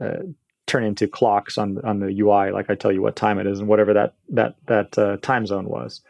[0.00, 0.22] uh,
[0.66, 3.58] turn into clocks on on the UI, like I tell you what time it is
[3.58, 6.02] and whatever that that that uh, time zone was.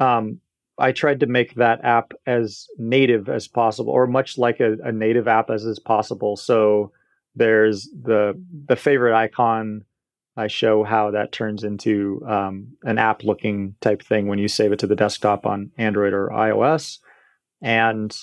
[0.00, 0.40] Um,
[0.80, 4.92] I tried to make that app as native as possible, or much like a, a
[4.92, 6.36] native app as is possible.
[6.36, 6.92] So
[7.34, 9.84] there's the the favorite icon.
[10.36, 14.72] I show how that turns into um, an app looking type thing when you save
[14.72, 16.98] it to the desktop on Android or iOS,
[17.60, 18.16] and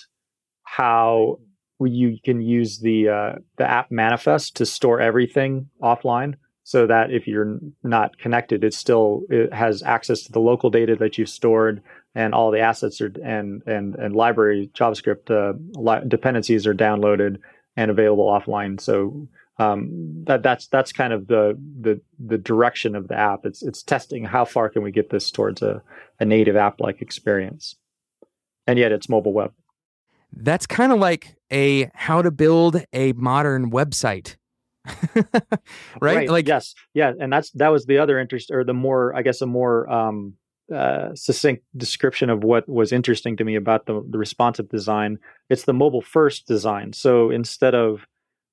[0.64, 1.40] how
[1.80, 7.28] you can use the uh, the app manifest to store everything offline so that if
[7.28, 11.82] you're not connected it still it has access to the local data that you've stored
[12.18, 17.38] and all the assets are and and and library javascript uh, li- dependencies are downloaded
[17.76, 19.28] and available offline so
[19.60, 23.82] um, that that's that's kind of the the the direction of the app it's it's
[23.82, 25.82] testing how far can we get this towards a,
[26.20, 27.76] a native app like experience
[28.66, 29.54] and yet it's mobile web
[30.34, 34.36] that's kind of like a how to build a modern website.
[35.16, 35.36] right?
[36.02, 36.30] right?
[36.30, 39.42] Like yes, yeah, and that's that was the other interest, or the more, I guess,
[39.42, 40.36] a more um,
[40.74, 45.18] uh, succinct description of what was interesting to me about the, the responsive design.
[45.50, 46.94] It's the mobile first design.
[46.94, 48.06] So instead of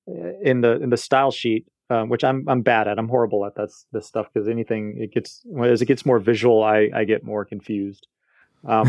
[0.08, 3.44] uh, in the in the style sheet, um, which I'm I'm bad at, I'm horrible
[3.46, 7.04] at that this stuff because anything it gets as it gets more visual, I I
[7.04, 8.06] get more confused.
[8.66, 8.88] Um,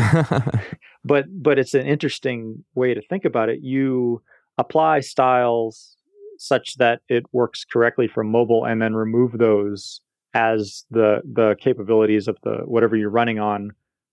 [1.04, 3.60] but but it's an interesting way to think about it.
[3.60, 4.22] You
[4.58, 5.96] apply styles
[6.38, 10.00] such that it works correctly for mobile, and then remove those
[10.36, 13.72] as the the capabilities of the whatever you're running on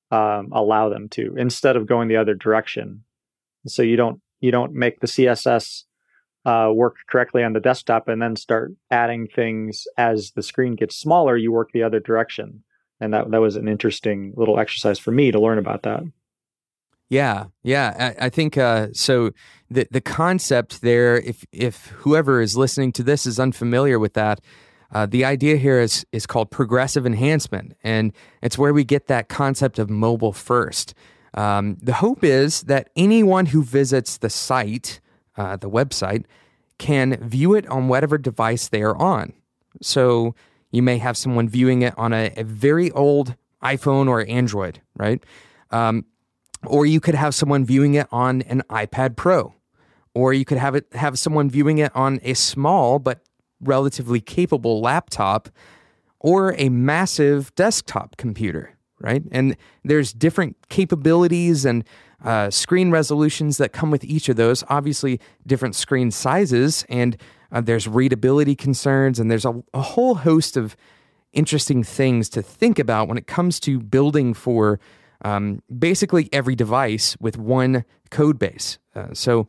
[0.09, 3.03] um, allow them to, instead of going the other direction.
[3.67, 5.83] So you don't you don't make the CSS
[6.45, 10.95] uh, work correctly on the desktop and then start adding things as the screen gets
[10.95, 11.36] smaller.
[11.36, 12.63] You work the other direction
[13.01, 16.03] and that that was an interesting little exercise for me to learn about that.
[17.09, 19.31] Yeah, yeah, I, I think uh, so.
[19.69, 24.39] The the concept there, if if whoever is listening to this is unfamiliar with that,
[24.93, 29.27] uh, the idea here is is called progressive enhancement, and it's where we get that
[29.27, 30.93] concept of mobile first.
[31.34, 35.01] Um, the hope is that anyone who visits the site,
[35.36, 36.25] uh, the website,
[36.77, 39.34] can view it on whatever device they are on.
[39.82, 40.36] So
[40.71, 45.23] you may have someone viewing it on a, a very old iPhone or Android, right?
[45.71, 46.06] Um,
[46.65, 49.56] or you could have someone viewing it on an iPad Pro,
[50.13, 53.21] or you could have it have someone viewing it on a small but
[53.63, 55.49] relatively capable laptop,
[56.19, 59.23] or a massive desktop computer, right?
[59.32, 61.84] And there's different capabilities and
[62.23, 64.63] uh, screen resolutions that come with each of those.
[64.69, 67.17] Obviously, different screen sizes and
[67.54, 70.76] uh, there's readability concerns, and there's a, a, whole host of
[71.34, 74.80] interesting things to think about when it comes to building for
[75.23, 78.80] um, basically every device with one code base.
[78.95, 79.47] Uh, so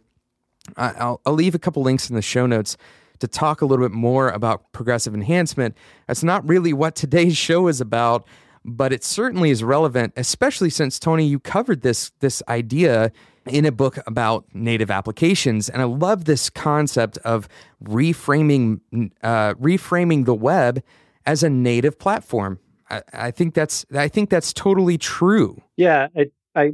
[0.77, 2.77] I'll, I'll leave a couple links in the show notes
[3.25, 5.77] to talk a little bit more about progressive enhancement.
[6.07, 8.27] That's not really what today's show is about,
[8.65, 13.13] but it certainly is relevant, especially since Tony, you covered this this idea
[13.47, 17.49] in a book about native applications, and I love this concept of
[17.83, 18.81] reframing
[19.23, 20.83] uh, reframing the web
[21.27, 22.59] as a native platform.
[22.91, 25.63] I, I, think that's I think that's totally true.
[25.77, 26.73] Yeah, I, I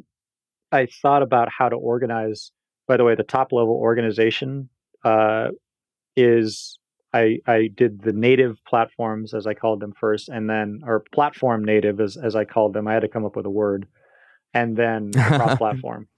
[0.72, 2.52] I thought about how to organize.
[2.86, 4.68] By the way, the top level organization
[5.04, 5.48] uh,
[6.22, 6.78] is
[7.12, 11.64] I I did the native platforms as I called them first, and then or platform
[11.64, 12.86] native as as I called them.
[12.86, 13.86] I had to come up with a word,
[14.54, 16.08] and then cross platform.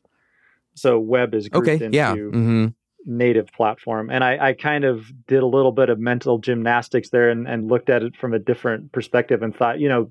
[0.75, 2.15] So web is grouped okay, into yeah.
[2.15, 2.67] mm-hmm.
[3.05, 4.11] native platform.
[4.11, 7.71] And I, I, kind of did a little bit of mental gymnastics there and, and
[7.71, 10.11] looked at it from a different perspective and thought, you know,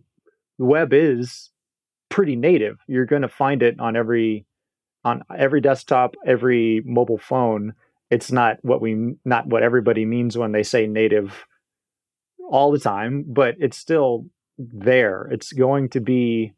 [0.57, 1.49] web is
[2.09, 2.77] pretty native.
[2.87, 4.45] You're going to find it on every
[5.03, 7.73] on every desktop, every mobile phone.
[8.11, 11.45] It's not what we not what everybody means when they say native
[12.49, 14.25] all the time, but it's still
[14.57, 15.27] there.
[15.31, 16.53] It's going to be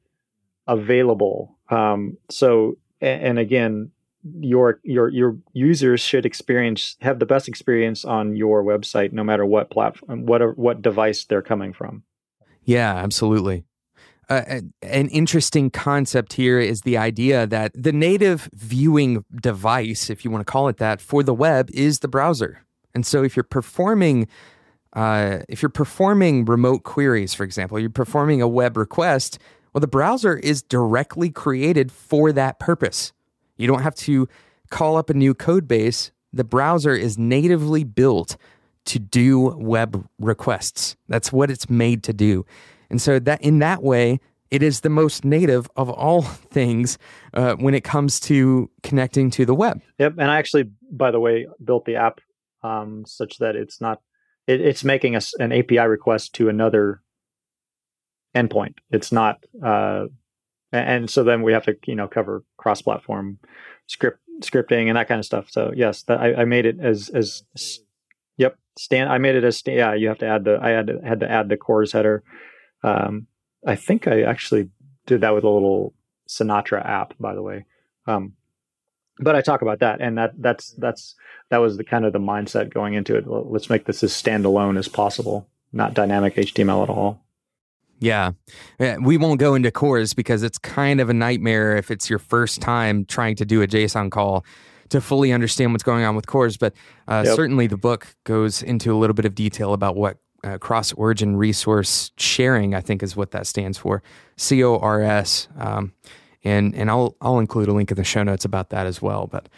[0.68, 1.58] available.
[1.70, 3.92] Um, so and again
[4.39, 9.46] your your your users should experience have the best experience on your website no matter
[9.46, 12.04] what platform what what device they're coming from
[12.63, 13.66] yeah absolutely
[14.29, 20.45] an interesting concept here is the idea that the native viewing device if you want
[20.45, 22.62] to call it that for the web is the browser
[22.95, 24.27] and so if you're performing
[24.93, 29.39] uh, if you're performing remote queries for example you're performing a web request
[29.74, 33.11] well, the browser is directly created for that purpose.
[33.57, 34.28] You don't have to
[34.69, 36.11] call up a new code base.
[36.32, 38.38] The browser is natively built
[38.86, 40.95] to do web requests.
[41.07, 42.45] That's what it's made to do.
[42.94, 44.20] And so that in that way,
[44.52, 46.22] it is the most native of all
[46.52, 47.00] things
[47.34, 49.82] uh, when it comes to connecting to the web.
[49.98, 50.14] Yep.
[50.20, 52.22] And I actually, by the way, built the app
[52.62, 54.00] um, such that it's not
[54.46, 57.02] it, it's making a, an API request to another
[58.36, 58.76] endpoint.
[58.91, 60.06] It's not, uh,
[60.72, 63.39] and so then we have to you know cover cross-platform
[63.88, 65.50] script scripting and that kind of stuff.
[65.50, 67.41] So yes, that, I, I made it as as
[68.38, 69.10] yep stand.
[69.10, 69.96] I made it as yeah.
[69.96, 72.24] You have to add the I had to, had to add the CORS header.
[72.84, 73.27] Um,
[73.65, 74.69] I think I actually
[75.05, 75.93] did that with a little
[76.27, 77.65] Sinatra app, by the way.
[78.07, 78.34] Um,
[79.19, 81.15] but I talk about that, and that that's that's
[81.49, 83.25] that was the kind of the mindset going into it.
[83.27, 87.23] Let's make this as standalone as possible, not dynamic HTML at all.
[87.99, 88.31] Yeah.
[88.99, 92.59] We won't go into CORS because it's kind of a nightmare if it's your first
[92.59, 94.43] time trying to do a JSON call
[94.89, 96.57] to fully understand what's going on with CORS.
[96.57, 96.73] But
[97.07, 97.36] uh, yep.
[97.36, 101.36] certainly the book goes into a little bit of detail about what uh, cross origin
[101.36, 104.02] resource sharing, I think, is what that stands for
[104.38, 105.48] C O R S.
[105.58, 105.94] Um,
[106.44, 109.28] and and I'll I'll include a link in the show notes about that as well.
[109.28, 109.50] But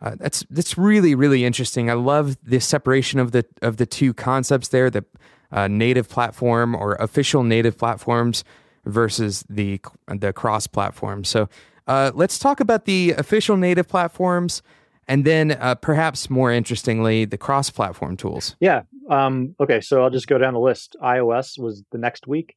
[0.00, 1.90] uh, that's that's really really interesting.
[1.90, 4.90] I love the separation of the of the two concepts there.
[4.90, 5.04] The
[5.52, 8.44] uh, native platform or official native platforms
[8.84, 11.24] versus the the cross platform.
[11.24, 11.48] So
[11.86, 14.62] uh, let's talk about the official native platforms,
[15.08, 18.56] and then uh, perhaps more interestingly, the cross platform tools.
[18.60, 18.82] Yeah.
[19.10, 19.80] Um, okay.
[19.80, 20.96] So I'll just go down the list.
[21.02, 22.56] iOS was the next week.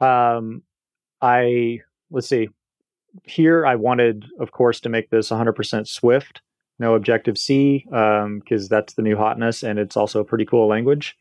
[0.00, 0.62] Um,
[1.20, 2.48] I let's see.
[3.24, 6.40] Here, I wanted, of course, to make this 100% Swift,
[6.78, 10.66] no Objective C, because um, that's the new hotness, and it's also a pretty cool
[10.66, 11.14] language.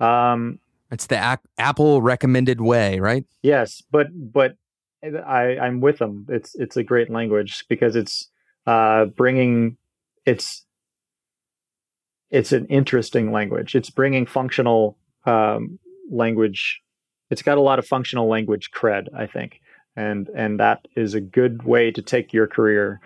[0.00, 0.58] Um,
[0.90, 3.24] it's the a- Apple recommended way, right?
[3.42, 4.56] Yes, but but
[5.02, 6.26] I I'm with them.
[6.28, 8.28] It's it's a great language because it's
[8.66, 9.76] uh, bringing
[10.26, 10.64] it's
[12.30, 13.74] it's an interesting language.
[13.74, 15.78] It's bringing functional um,
[16.10, 16.80] language.
[17.30, 19.60] It's got a lot of functional language cred, I think,
[19.96, 23.00] and and that is a good way to take your career.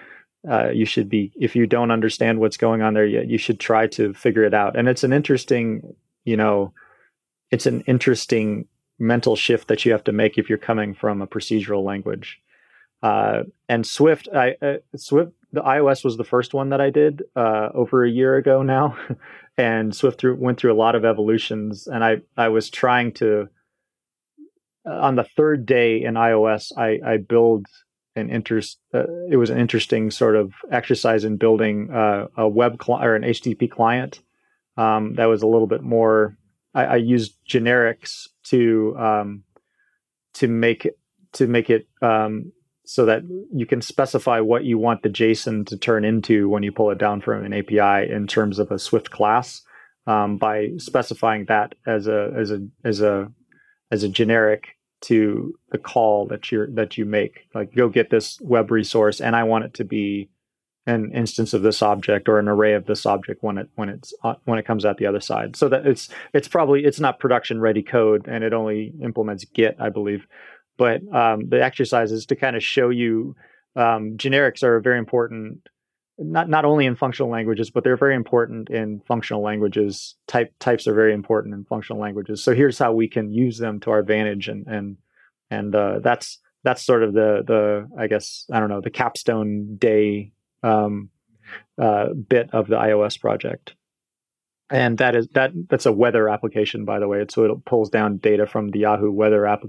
[0.49, 3.61] Uh, you should be if you don't understand what's going on there yet, you should
[3.61, 4.77] try to figure it out.
[4.77, 5.95] And it's an interesting,
[6.25, 6.72] you know,
[7.51, 8.66] it's an interesting
[8.99, 12.41] mental shift that you have to make if you're coming from a procedural language.
[13.03, 17.22] Uh, and Swift, I, uh, Swift, the iOS was the first one that I did
[17.34, 18.96] uh, over a year ago now,
[19.57, 21.86] and Swift through, went through a lot of evolutions.
[21.86, 23.48] And I, I was trying to,
[24.86, 27.66] uh, on the third day in iOS, I, I build
[28.16, 28.78] an interest.
[28.92, 33.22] Uh, it was an interesting sort of exercise in building uh, a web or an
[33.22, 34.20] HTTP client
[34.76, 36.36] um, that was a little bit more
[36.74, 39.44] I, I used generics to um,
[40.34, 40.98] to make it
[41.34, 42.52] to make it um,
[42.85, 43.22] so that
[43.53, 46.99] you can specify what you want the JSON to turn into when you pull it
[46.99, 49.62] down from an API in terms of a Swift class
[50.07, 53.32] um, by specifying that as a as a as a
[53.91, 57.47] as a generic to the call that you that you make.
[57.55, 60.30] Like go get this web resource, and I want it to be
[60.87, 64.12] an instance of this object or an array of this object when it when it's
[64.22, 65.57] uh, when it comes out the other side.
[65.57, 69.76] So that it's it's probably it's not production ready code and it only implements GET,
[69.78, 70.26] I believe.
[70.77, 73.37] But um, the exercise is to kind of show you
[73.77, 75.68] um, generics are very important,
[76.18, 80.16] not not only in functional languages, but they're very important in functional languages.
[80.27, 82.43] Type types are very important in functional languages.
[82.43, 84.97] So here's how we can use them to our advantage, and and
[85.51, 89.77] and uh, that's that's sort of the the I guess I don't know the capstone
[89.77, 91.11] day um,
[91.81, 93.75] uh, bit of the iOS project.
[94.70, 97.25] And that is that that's a weather application, by the way.
[97.29, 99.62] So it pulls down data from the Yahoo weather app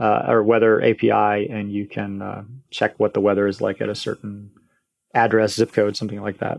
[0.00, 3.88] uh, or weather API, and you can uh, check what the weather is like at
[3.88, 4.50] a certain
[5.14, 6.58] address, zip code, something like that.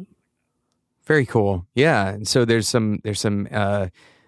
[1.06, 1.66] Very cool.
[1.74, 2.18] Yeah.
[2.24, 3.88] So there's some there's some uh,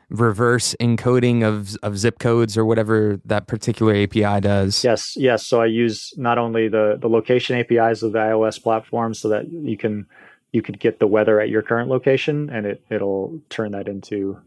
[0.09, 4.83] reverse encoding of of zip codes or whatever that particular API does.
[4.83, 5.45] Yes, yes.
[5.45, 9.51] So I use not only the the location APIs of the iOS platform so that
[9.51, 10.07] you can
[10.51, 14.39] you could get the weather at your current location and it it'll turn that into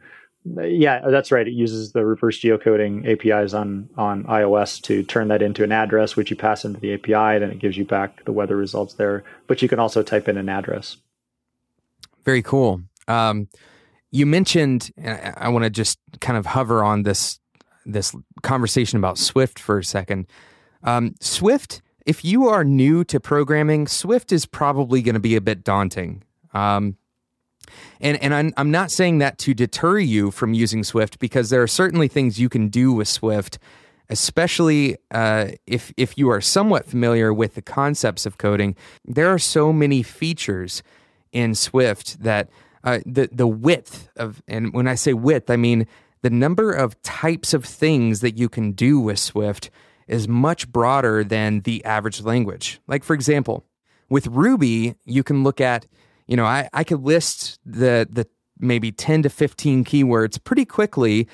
[0.55, 1.47] yeah, that's right.
[1.47, 6.16] It uses the reverse geocoding APIs on on iOS to turn that into an address
[6.16, 9.24] which you pass into the API then it gives you back the weather results there,
[9.47, 10.97] but you can also type in an address.
[12.24, 12.82] Very cool.
[13.09, 13.49] Um,
[14.11, 14.90] you mentioned,
[15.36, 17.40] I want to just kind of hover on this
[17.84, 20.26] this conversation about Swift for a second.
[20.82, 25.40] Um, Swift, if you are new to programming, Swift is probably going to be a
[25.40, 26.24] bit daunting.
[26.53, 26.97] Um,
[28.01, 31.62] and and I'm, I'm not saying that to deter you from using Swift because there
[31.62, 33.59] are certainly things you can do with Swift,
[34.09, 38.77] especially uh, if if you are somewhat familiar with the concepts of coding.
[39.05, 40.83] There are so many features
[41.33, 42.49] in Swift that
[42.85, 45.87] uh, the the width of, and when I say width, I mean
[46.23, 49.71] the number of types of things that you can do with Swift
[50.09, 52.81] is much broader than the average language.
[52.87, 53.64] Like for example,
[54.09, 55.87] with Ruby, you can look at,
[56.27, 58.27] you know, I, I could list the the
[58.59, 61.29] maybe 10 to 15 keywords pretty quickly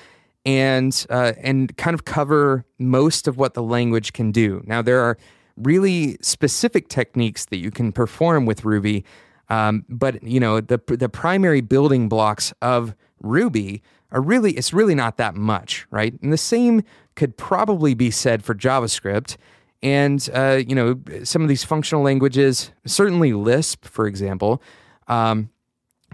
[0.45, 4.61] and uh, and kind of cover most of what the language can do.
[4.65, 5.17] Now there are
[5.55, 9.05] really specific techniques that you can perform with Ruby,
[9.49, 13.81] um, but you know the the primary building blocks of Ruby
[14.11, 16.13] are really it's really not that much, right?
[16.21, 16.83] And the same
[17.15, 19.37] could probably be said for JavaScript.
[19.81, 24.61] And uh, you know some of these functional languages, certainly Lisp, for example,
[25.07, 25.49] um,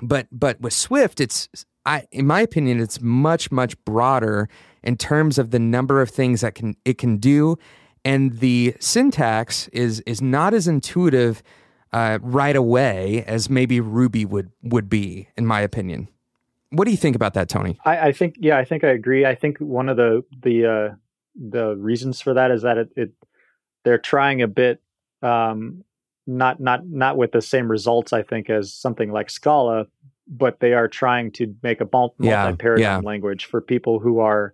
[0.02, 1.50] but but with Swift, it's
[1.86, 4.50] I, in my opinion, it's much much broader
[4.84, 7.58] in terms of the number of things that can it can do,
[8.06, 11.44] and the syntax is is not as intuitive
[11.92, 16.08] uh, right away as maybe Ruby would would be, in my opinion.
[16.72, 17.80] What do you think about that, Tony?
[17.84, 19.26] I, I think yeah, I think I agree.
[19.26, 20.96] I think one of the the uh,
[21.36, 23.12] the reasons for that is that it, it
[23.84, 24.82] they're trying a bit
[25.22, 25.84] um,
[26.30, 29.86] not not not with the same results I think as something like Scala,
[30.28, 32.98] but they are trying to make a multi-paradigm yeah, yeah.
[32.98, 34.54] language for people who are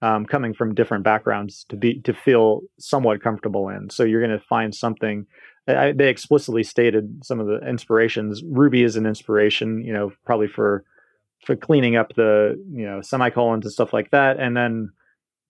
[0.00, 3.90] um, coming from different backgrounds to be to feel somewhat comfortable in.
[3.90, 5.26] So you're going to find something.
[5.66, 8.42] I, they explicitly stated some of the inspirations.
[8.46, 10.84] Ruby is an inspiration, you know, probably for
[11.44, 14.90] for cleaning up the you know semicolons and stuff like that, and then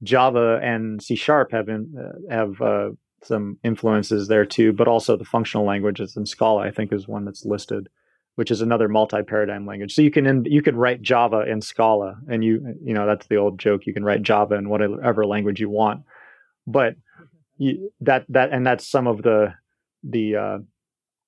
[0.02, 2.90] Java and C sharp have in, uh, have uh,
[3.22, 7.24] some influences there too, but also the functional languages and Scala I think is one
[7.24, 7.88] that's listed
[8.38, 9.92] which is another multi-paradigm language.
[9.92, 13.26] So you can in, you can write Java in Scala, and you you know that's
[13.26, 13.84] the old joke.
[13.84, 16.04] You can write Java in whatever language you want,
[16.64, 16.94] but
[17.56, 19.54] you, that that and that's some of the
[20.04, 20.58] the uh,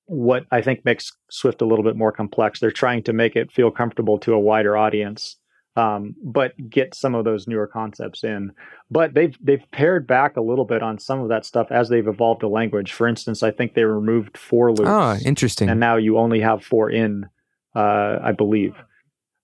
[0.06, 2.60] what I think makes Swift a little bit more complex.
[2.60, 5.34] They're trying to make it feel comfortable to a wider audience,
[5.76, 8.52] um, but get some of those newer concepts in.
[8.90, 12.06] But they've they've pared back a little bit on some of that stuff as they've
[12.06, 12.92] evolved a language.
[12.92, 14.88] For instance, I think they removed for loops.
[14.88, 15.68] Oh, interesting.
[15.68, 17.26] And now you only have for in,
[17.74, 18.74] uh, I believe,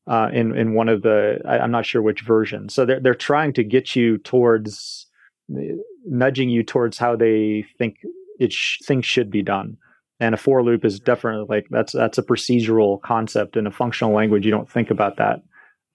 [0.06, 2.68] uh, in in one of the I, I'm not sure which version.
[2.68, 5.06] So they're they're trying to get you towards
[6.04, 7.98] nudging you towards how they think
[8.40, 9.76] it sh- things should be done.
[10.18, 14.12] And a for loop is definitely like that's that's a procedural concept in a functional
[14.12, 14.44] language.
[14.44, 15.42] You don't think about that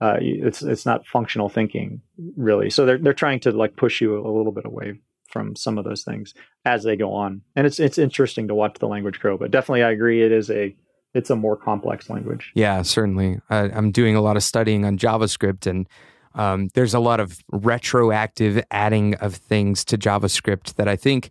[0.01, 2.01] uh, it's it's not functional thinking
[2.35, 2.69] really.
[2.69, 4.99] So they're they're trying to like push you a little bit away
[5.29, 6.33] from some of those things
[6.65, 9.37] as they go on, and it's it's interesting to watch the language grow.
[9.37, 10.75] But definitely, I agree, it is a
[11.13, 12.51] it's a more complex language.
[12.55, 13.39] Yeah, certainly.
[13.49, 15.87] I'm doing a lot of studying on JavaScript, and
[16.33, 21.29] um, there's a lot of retroactive adding of things to JavaScript that I think.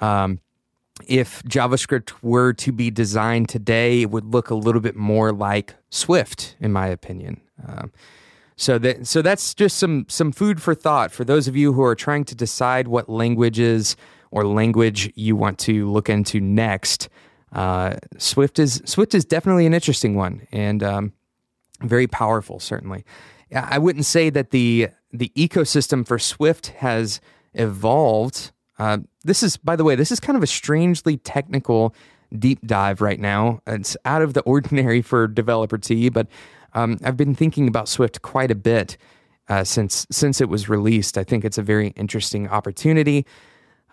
[0.00, 0.40] Um,
[1.06, 5.74] if JavaScript were to be designed today, it would look a little bit more like
[5.90, 7.40] Swift, in my opinion.
[7.66, 7.92] Um,
[8.56, 11.82] so that so that's just some some food for thought for those of you who
[11.82, 13.96] are trying to decide what languages
[14.30, 17.08] or language you want to look into next.
[17.52, 21.12] Uh, Swift is Swift is definitely an interesting one and um,
[21.80, 22.60] very powerful.
[22.60, 23.04] Certainly,
[23.54, 27.20] I wouldn't say that the the ecosystem for Swift has
[27.54, 28.52] evolved.
[28.78, 31.94] Uh, this is, by the way, this is kind of a strangely technical
[32.38, 33.60] deep dive right now.
[33.66, 36.26] It's out of the ordinary for developer Tea, but
[36.74, 38.96] um, I've been thinking about Swift quite a bit
[39.48, 41.18] uh, since since it was released.
[41.18, 43.26] I think it's a very interesting opportunity.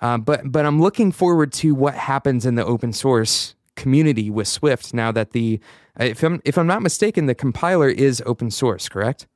[0.01, 4.47] Uh, but but I'm looking forward to what happens in the open source community with
[4.47, 5.59] Swift now that the
[5.99, 9.27] if I'm if I'm not mistaken, the compiler is open source, correct?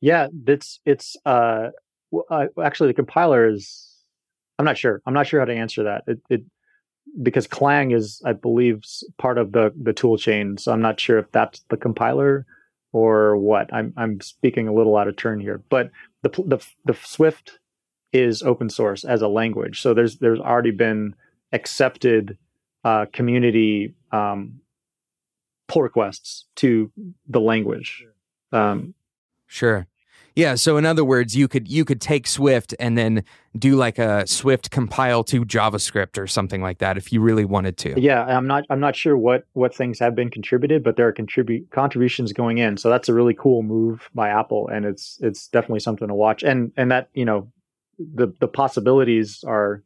[0.00, 1.70] Yeah, it's it's uh,
[2.30, 3.82] uh actually the compiler is.
[4.58, 5.02] I'm not sure.
[5.04, 6.04] I'm not sure how to answer that.
[6.06, 6.42] It, it
[7.22, 8.82] because Clang is, I believe,
[9.18, 10.58] part of the the tool chain.
[10.58, 12.46] So I'm not sure if that's the compiler
[12.92, 13.72] or what.
[13.72, 15.90] I'm I'm speaking a little out of turn here, but
[16.22, 17.58] the the the Swift
[18.12, 19.80] is open source as a language.
[19.80, 21.14] So there's there's already been
[21.52, 22.38] accepted
[22.84, 24.60] uh, community um,
[25.68, 26.90] pull requests to
[27.28, 28.04] the language.
[28.52, 28.94] Um,
[29.46, 29.86] sure.
[30.36, 33.24] Yeah, so in other words, you could you could take Swift and then
[33.58, 37.78] do like a Swift compile to JavaScript or something like that if you really wanted
[37.78, 37.98] to.
[37.98, 41.12] Yeah, I'm not I'm not sure what what things have been contributed, but there are
[41.12, 42.76] contribute contributions going in.
[42.76, 46.42] So that's a really cool move by Apple and it's it's definitely something to watch.
[46.42, 47.50] And and that, you know,
[47.98, 49.82] the the possibilities are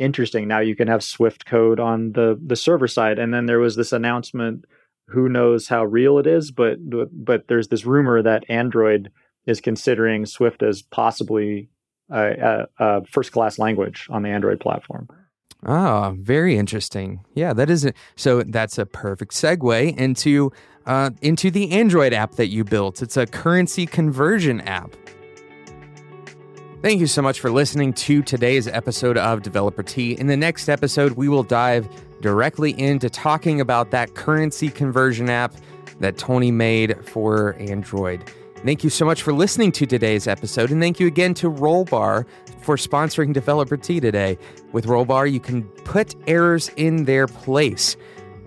[0.00, 0.48] interesting.
[0.48, 3.76] Now you can have Swift code on the the server side and then there was
[3.76, 4.64] this announcement
[5.08, 6.78] who knows how real it is, but
[7.12, 9.12] but there's this rumor that Android
[9.46, 11.68] is considering Swift as possibly
[12.10, 15.08] a, a, a first class language on the Android platform.
[15.64, 17.24] Ah, very interesting.
[17.34, 18.42] Yeah, that is a, so.
[18.42, 20.52] That's a perfect segue into
[20.84, 23.02] uh, into the Android app that you built.
[23.02, 24.94] It's a currency conversion app.
[26.82, 30.12] Thank you so much for listening to today's episode of Developer Tea.
[30.12, 31.88] In the next episode, we will dive
[32.20, 35.54] directly into talking about that currency conversion app
[35.98, 38.22] that Tony made for Android.
[38.64, 42.26] Thank you so much for listening to today's episode, and thank you again to Rollbar
[42.60, 44.38] for sponsoring Developer Tea today.
[44.72, 47.96] With Rollbar, you can put errors in their place,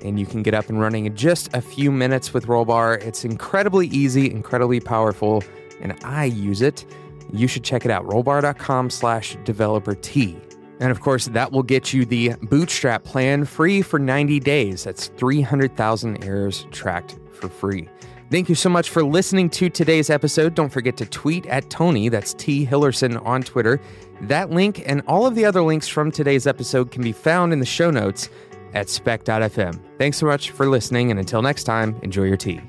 [0.02, 3.02] and you can get up and running in just a few minutes with Rollbar.
[3.02, 5.44] It's incredibly easy, incredibly powerful,
[5.80, 6.86] and I use it.
[7.32, 10.38] You should check it out, rollbar.com slash developer tea.
[10.82, 14.86] And of course, that will get you the Bootstrap plan free for 90 days.
[14.86, 17.88] That's 300,000 errors tracked for free.
[18.30, 20.54] Thank you so much for listening to today's episode.
[20.54, 22.64] Don't forget to tweet at Tony, that's T.
[22.66, 23.82] Hillerson on Twitter.
[24.22, 27.60] That link and all of the other links from today's episode can be found in
[27.60, 28.30] the show notes
[28.76, 29.80] at spec.fm.
[29.98, 32.62] Thanks so much for listening, and until next time, enjoy your tea.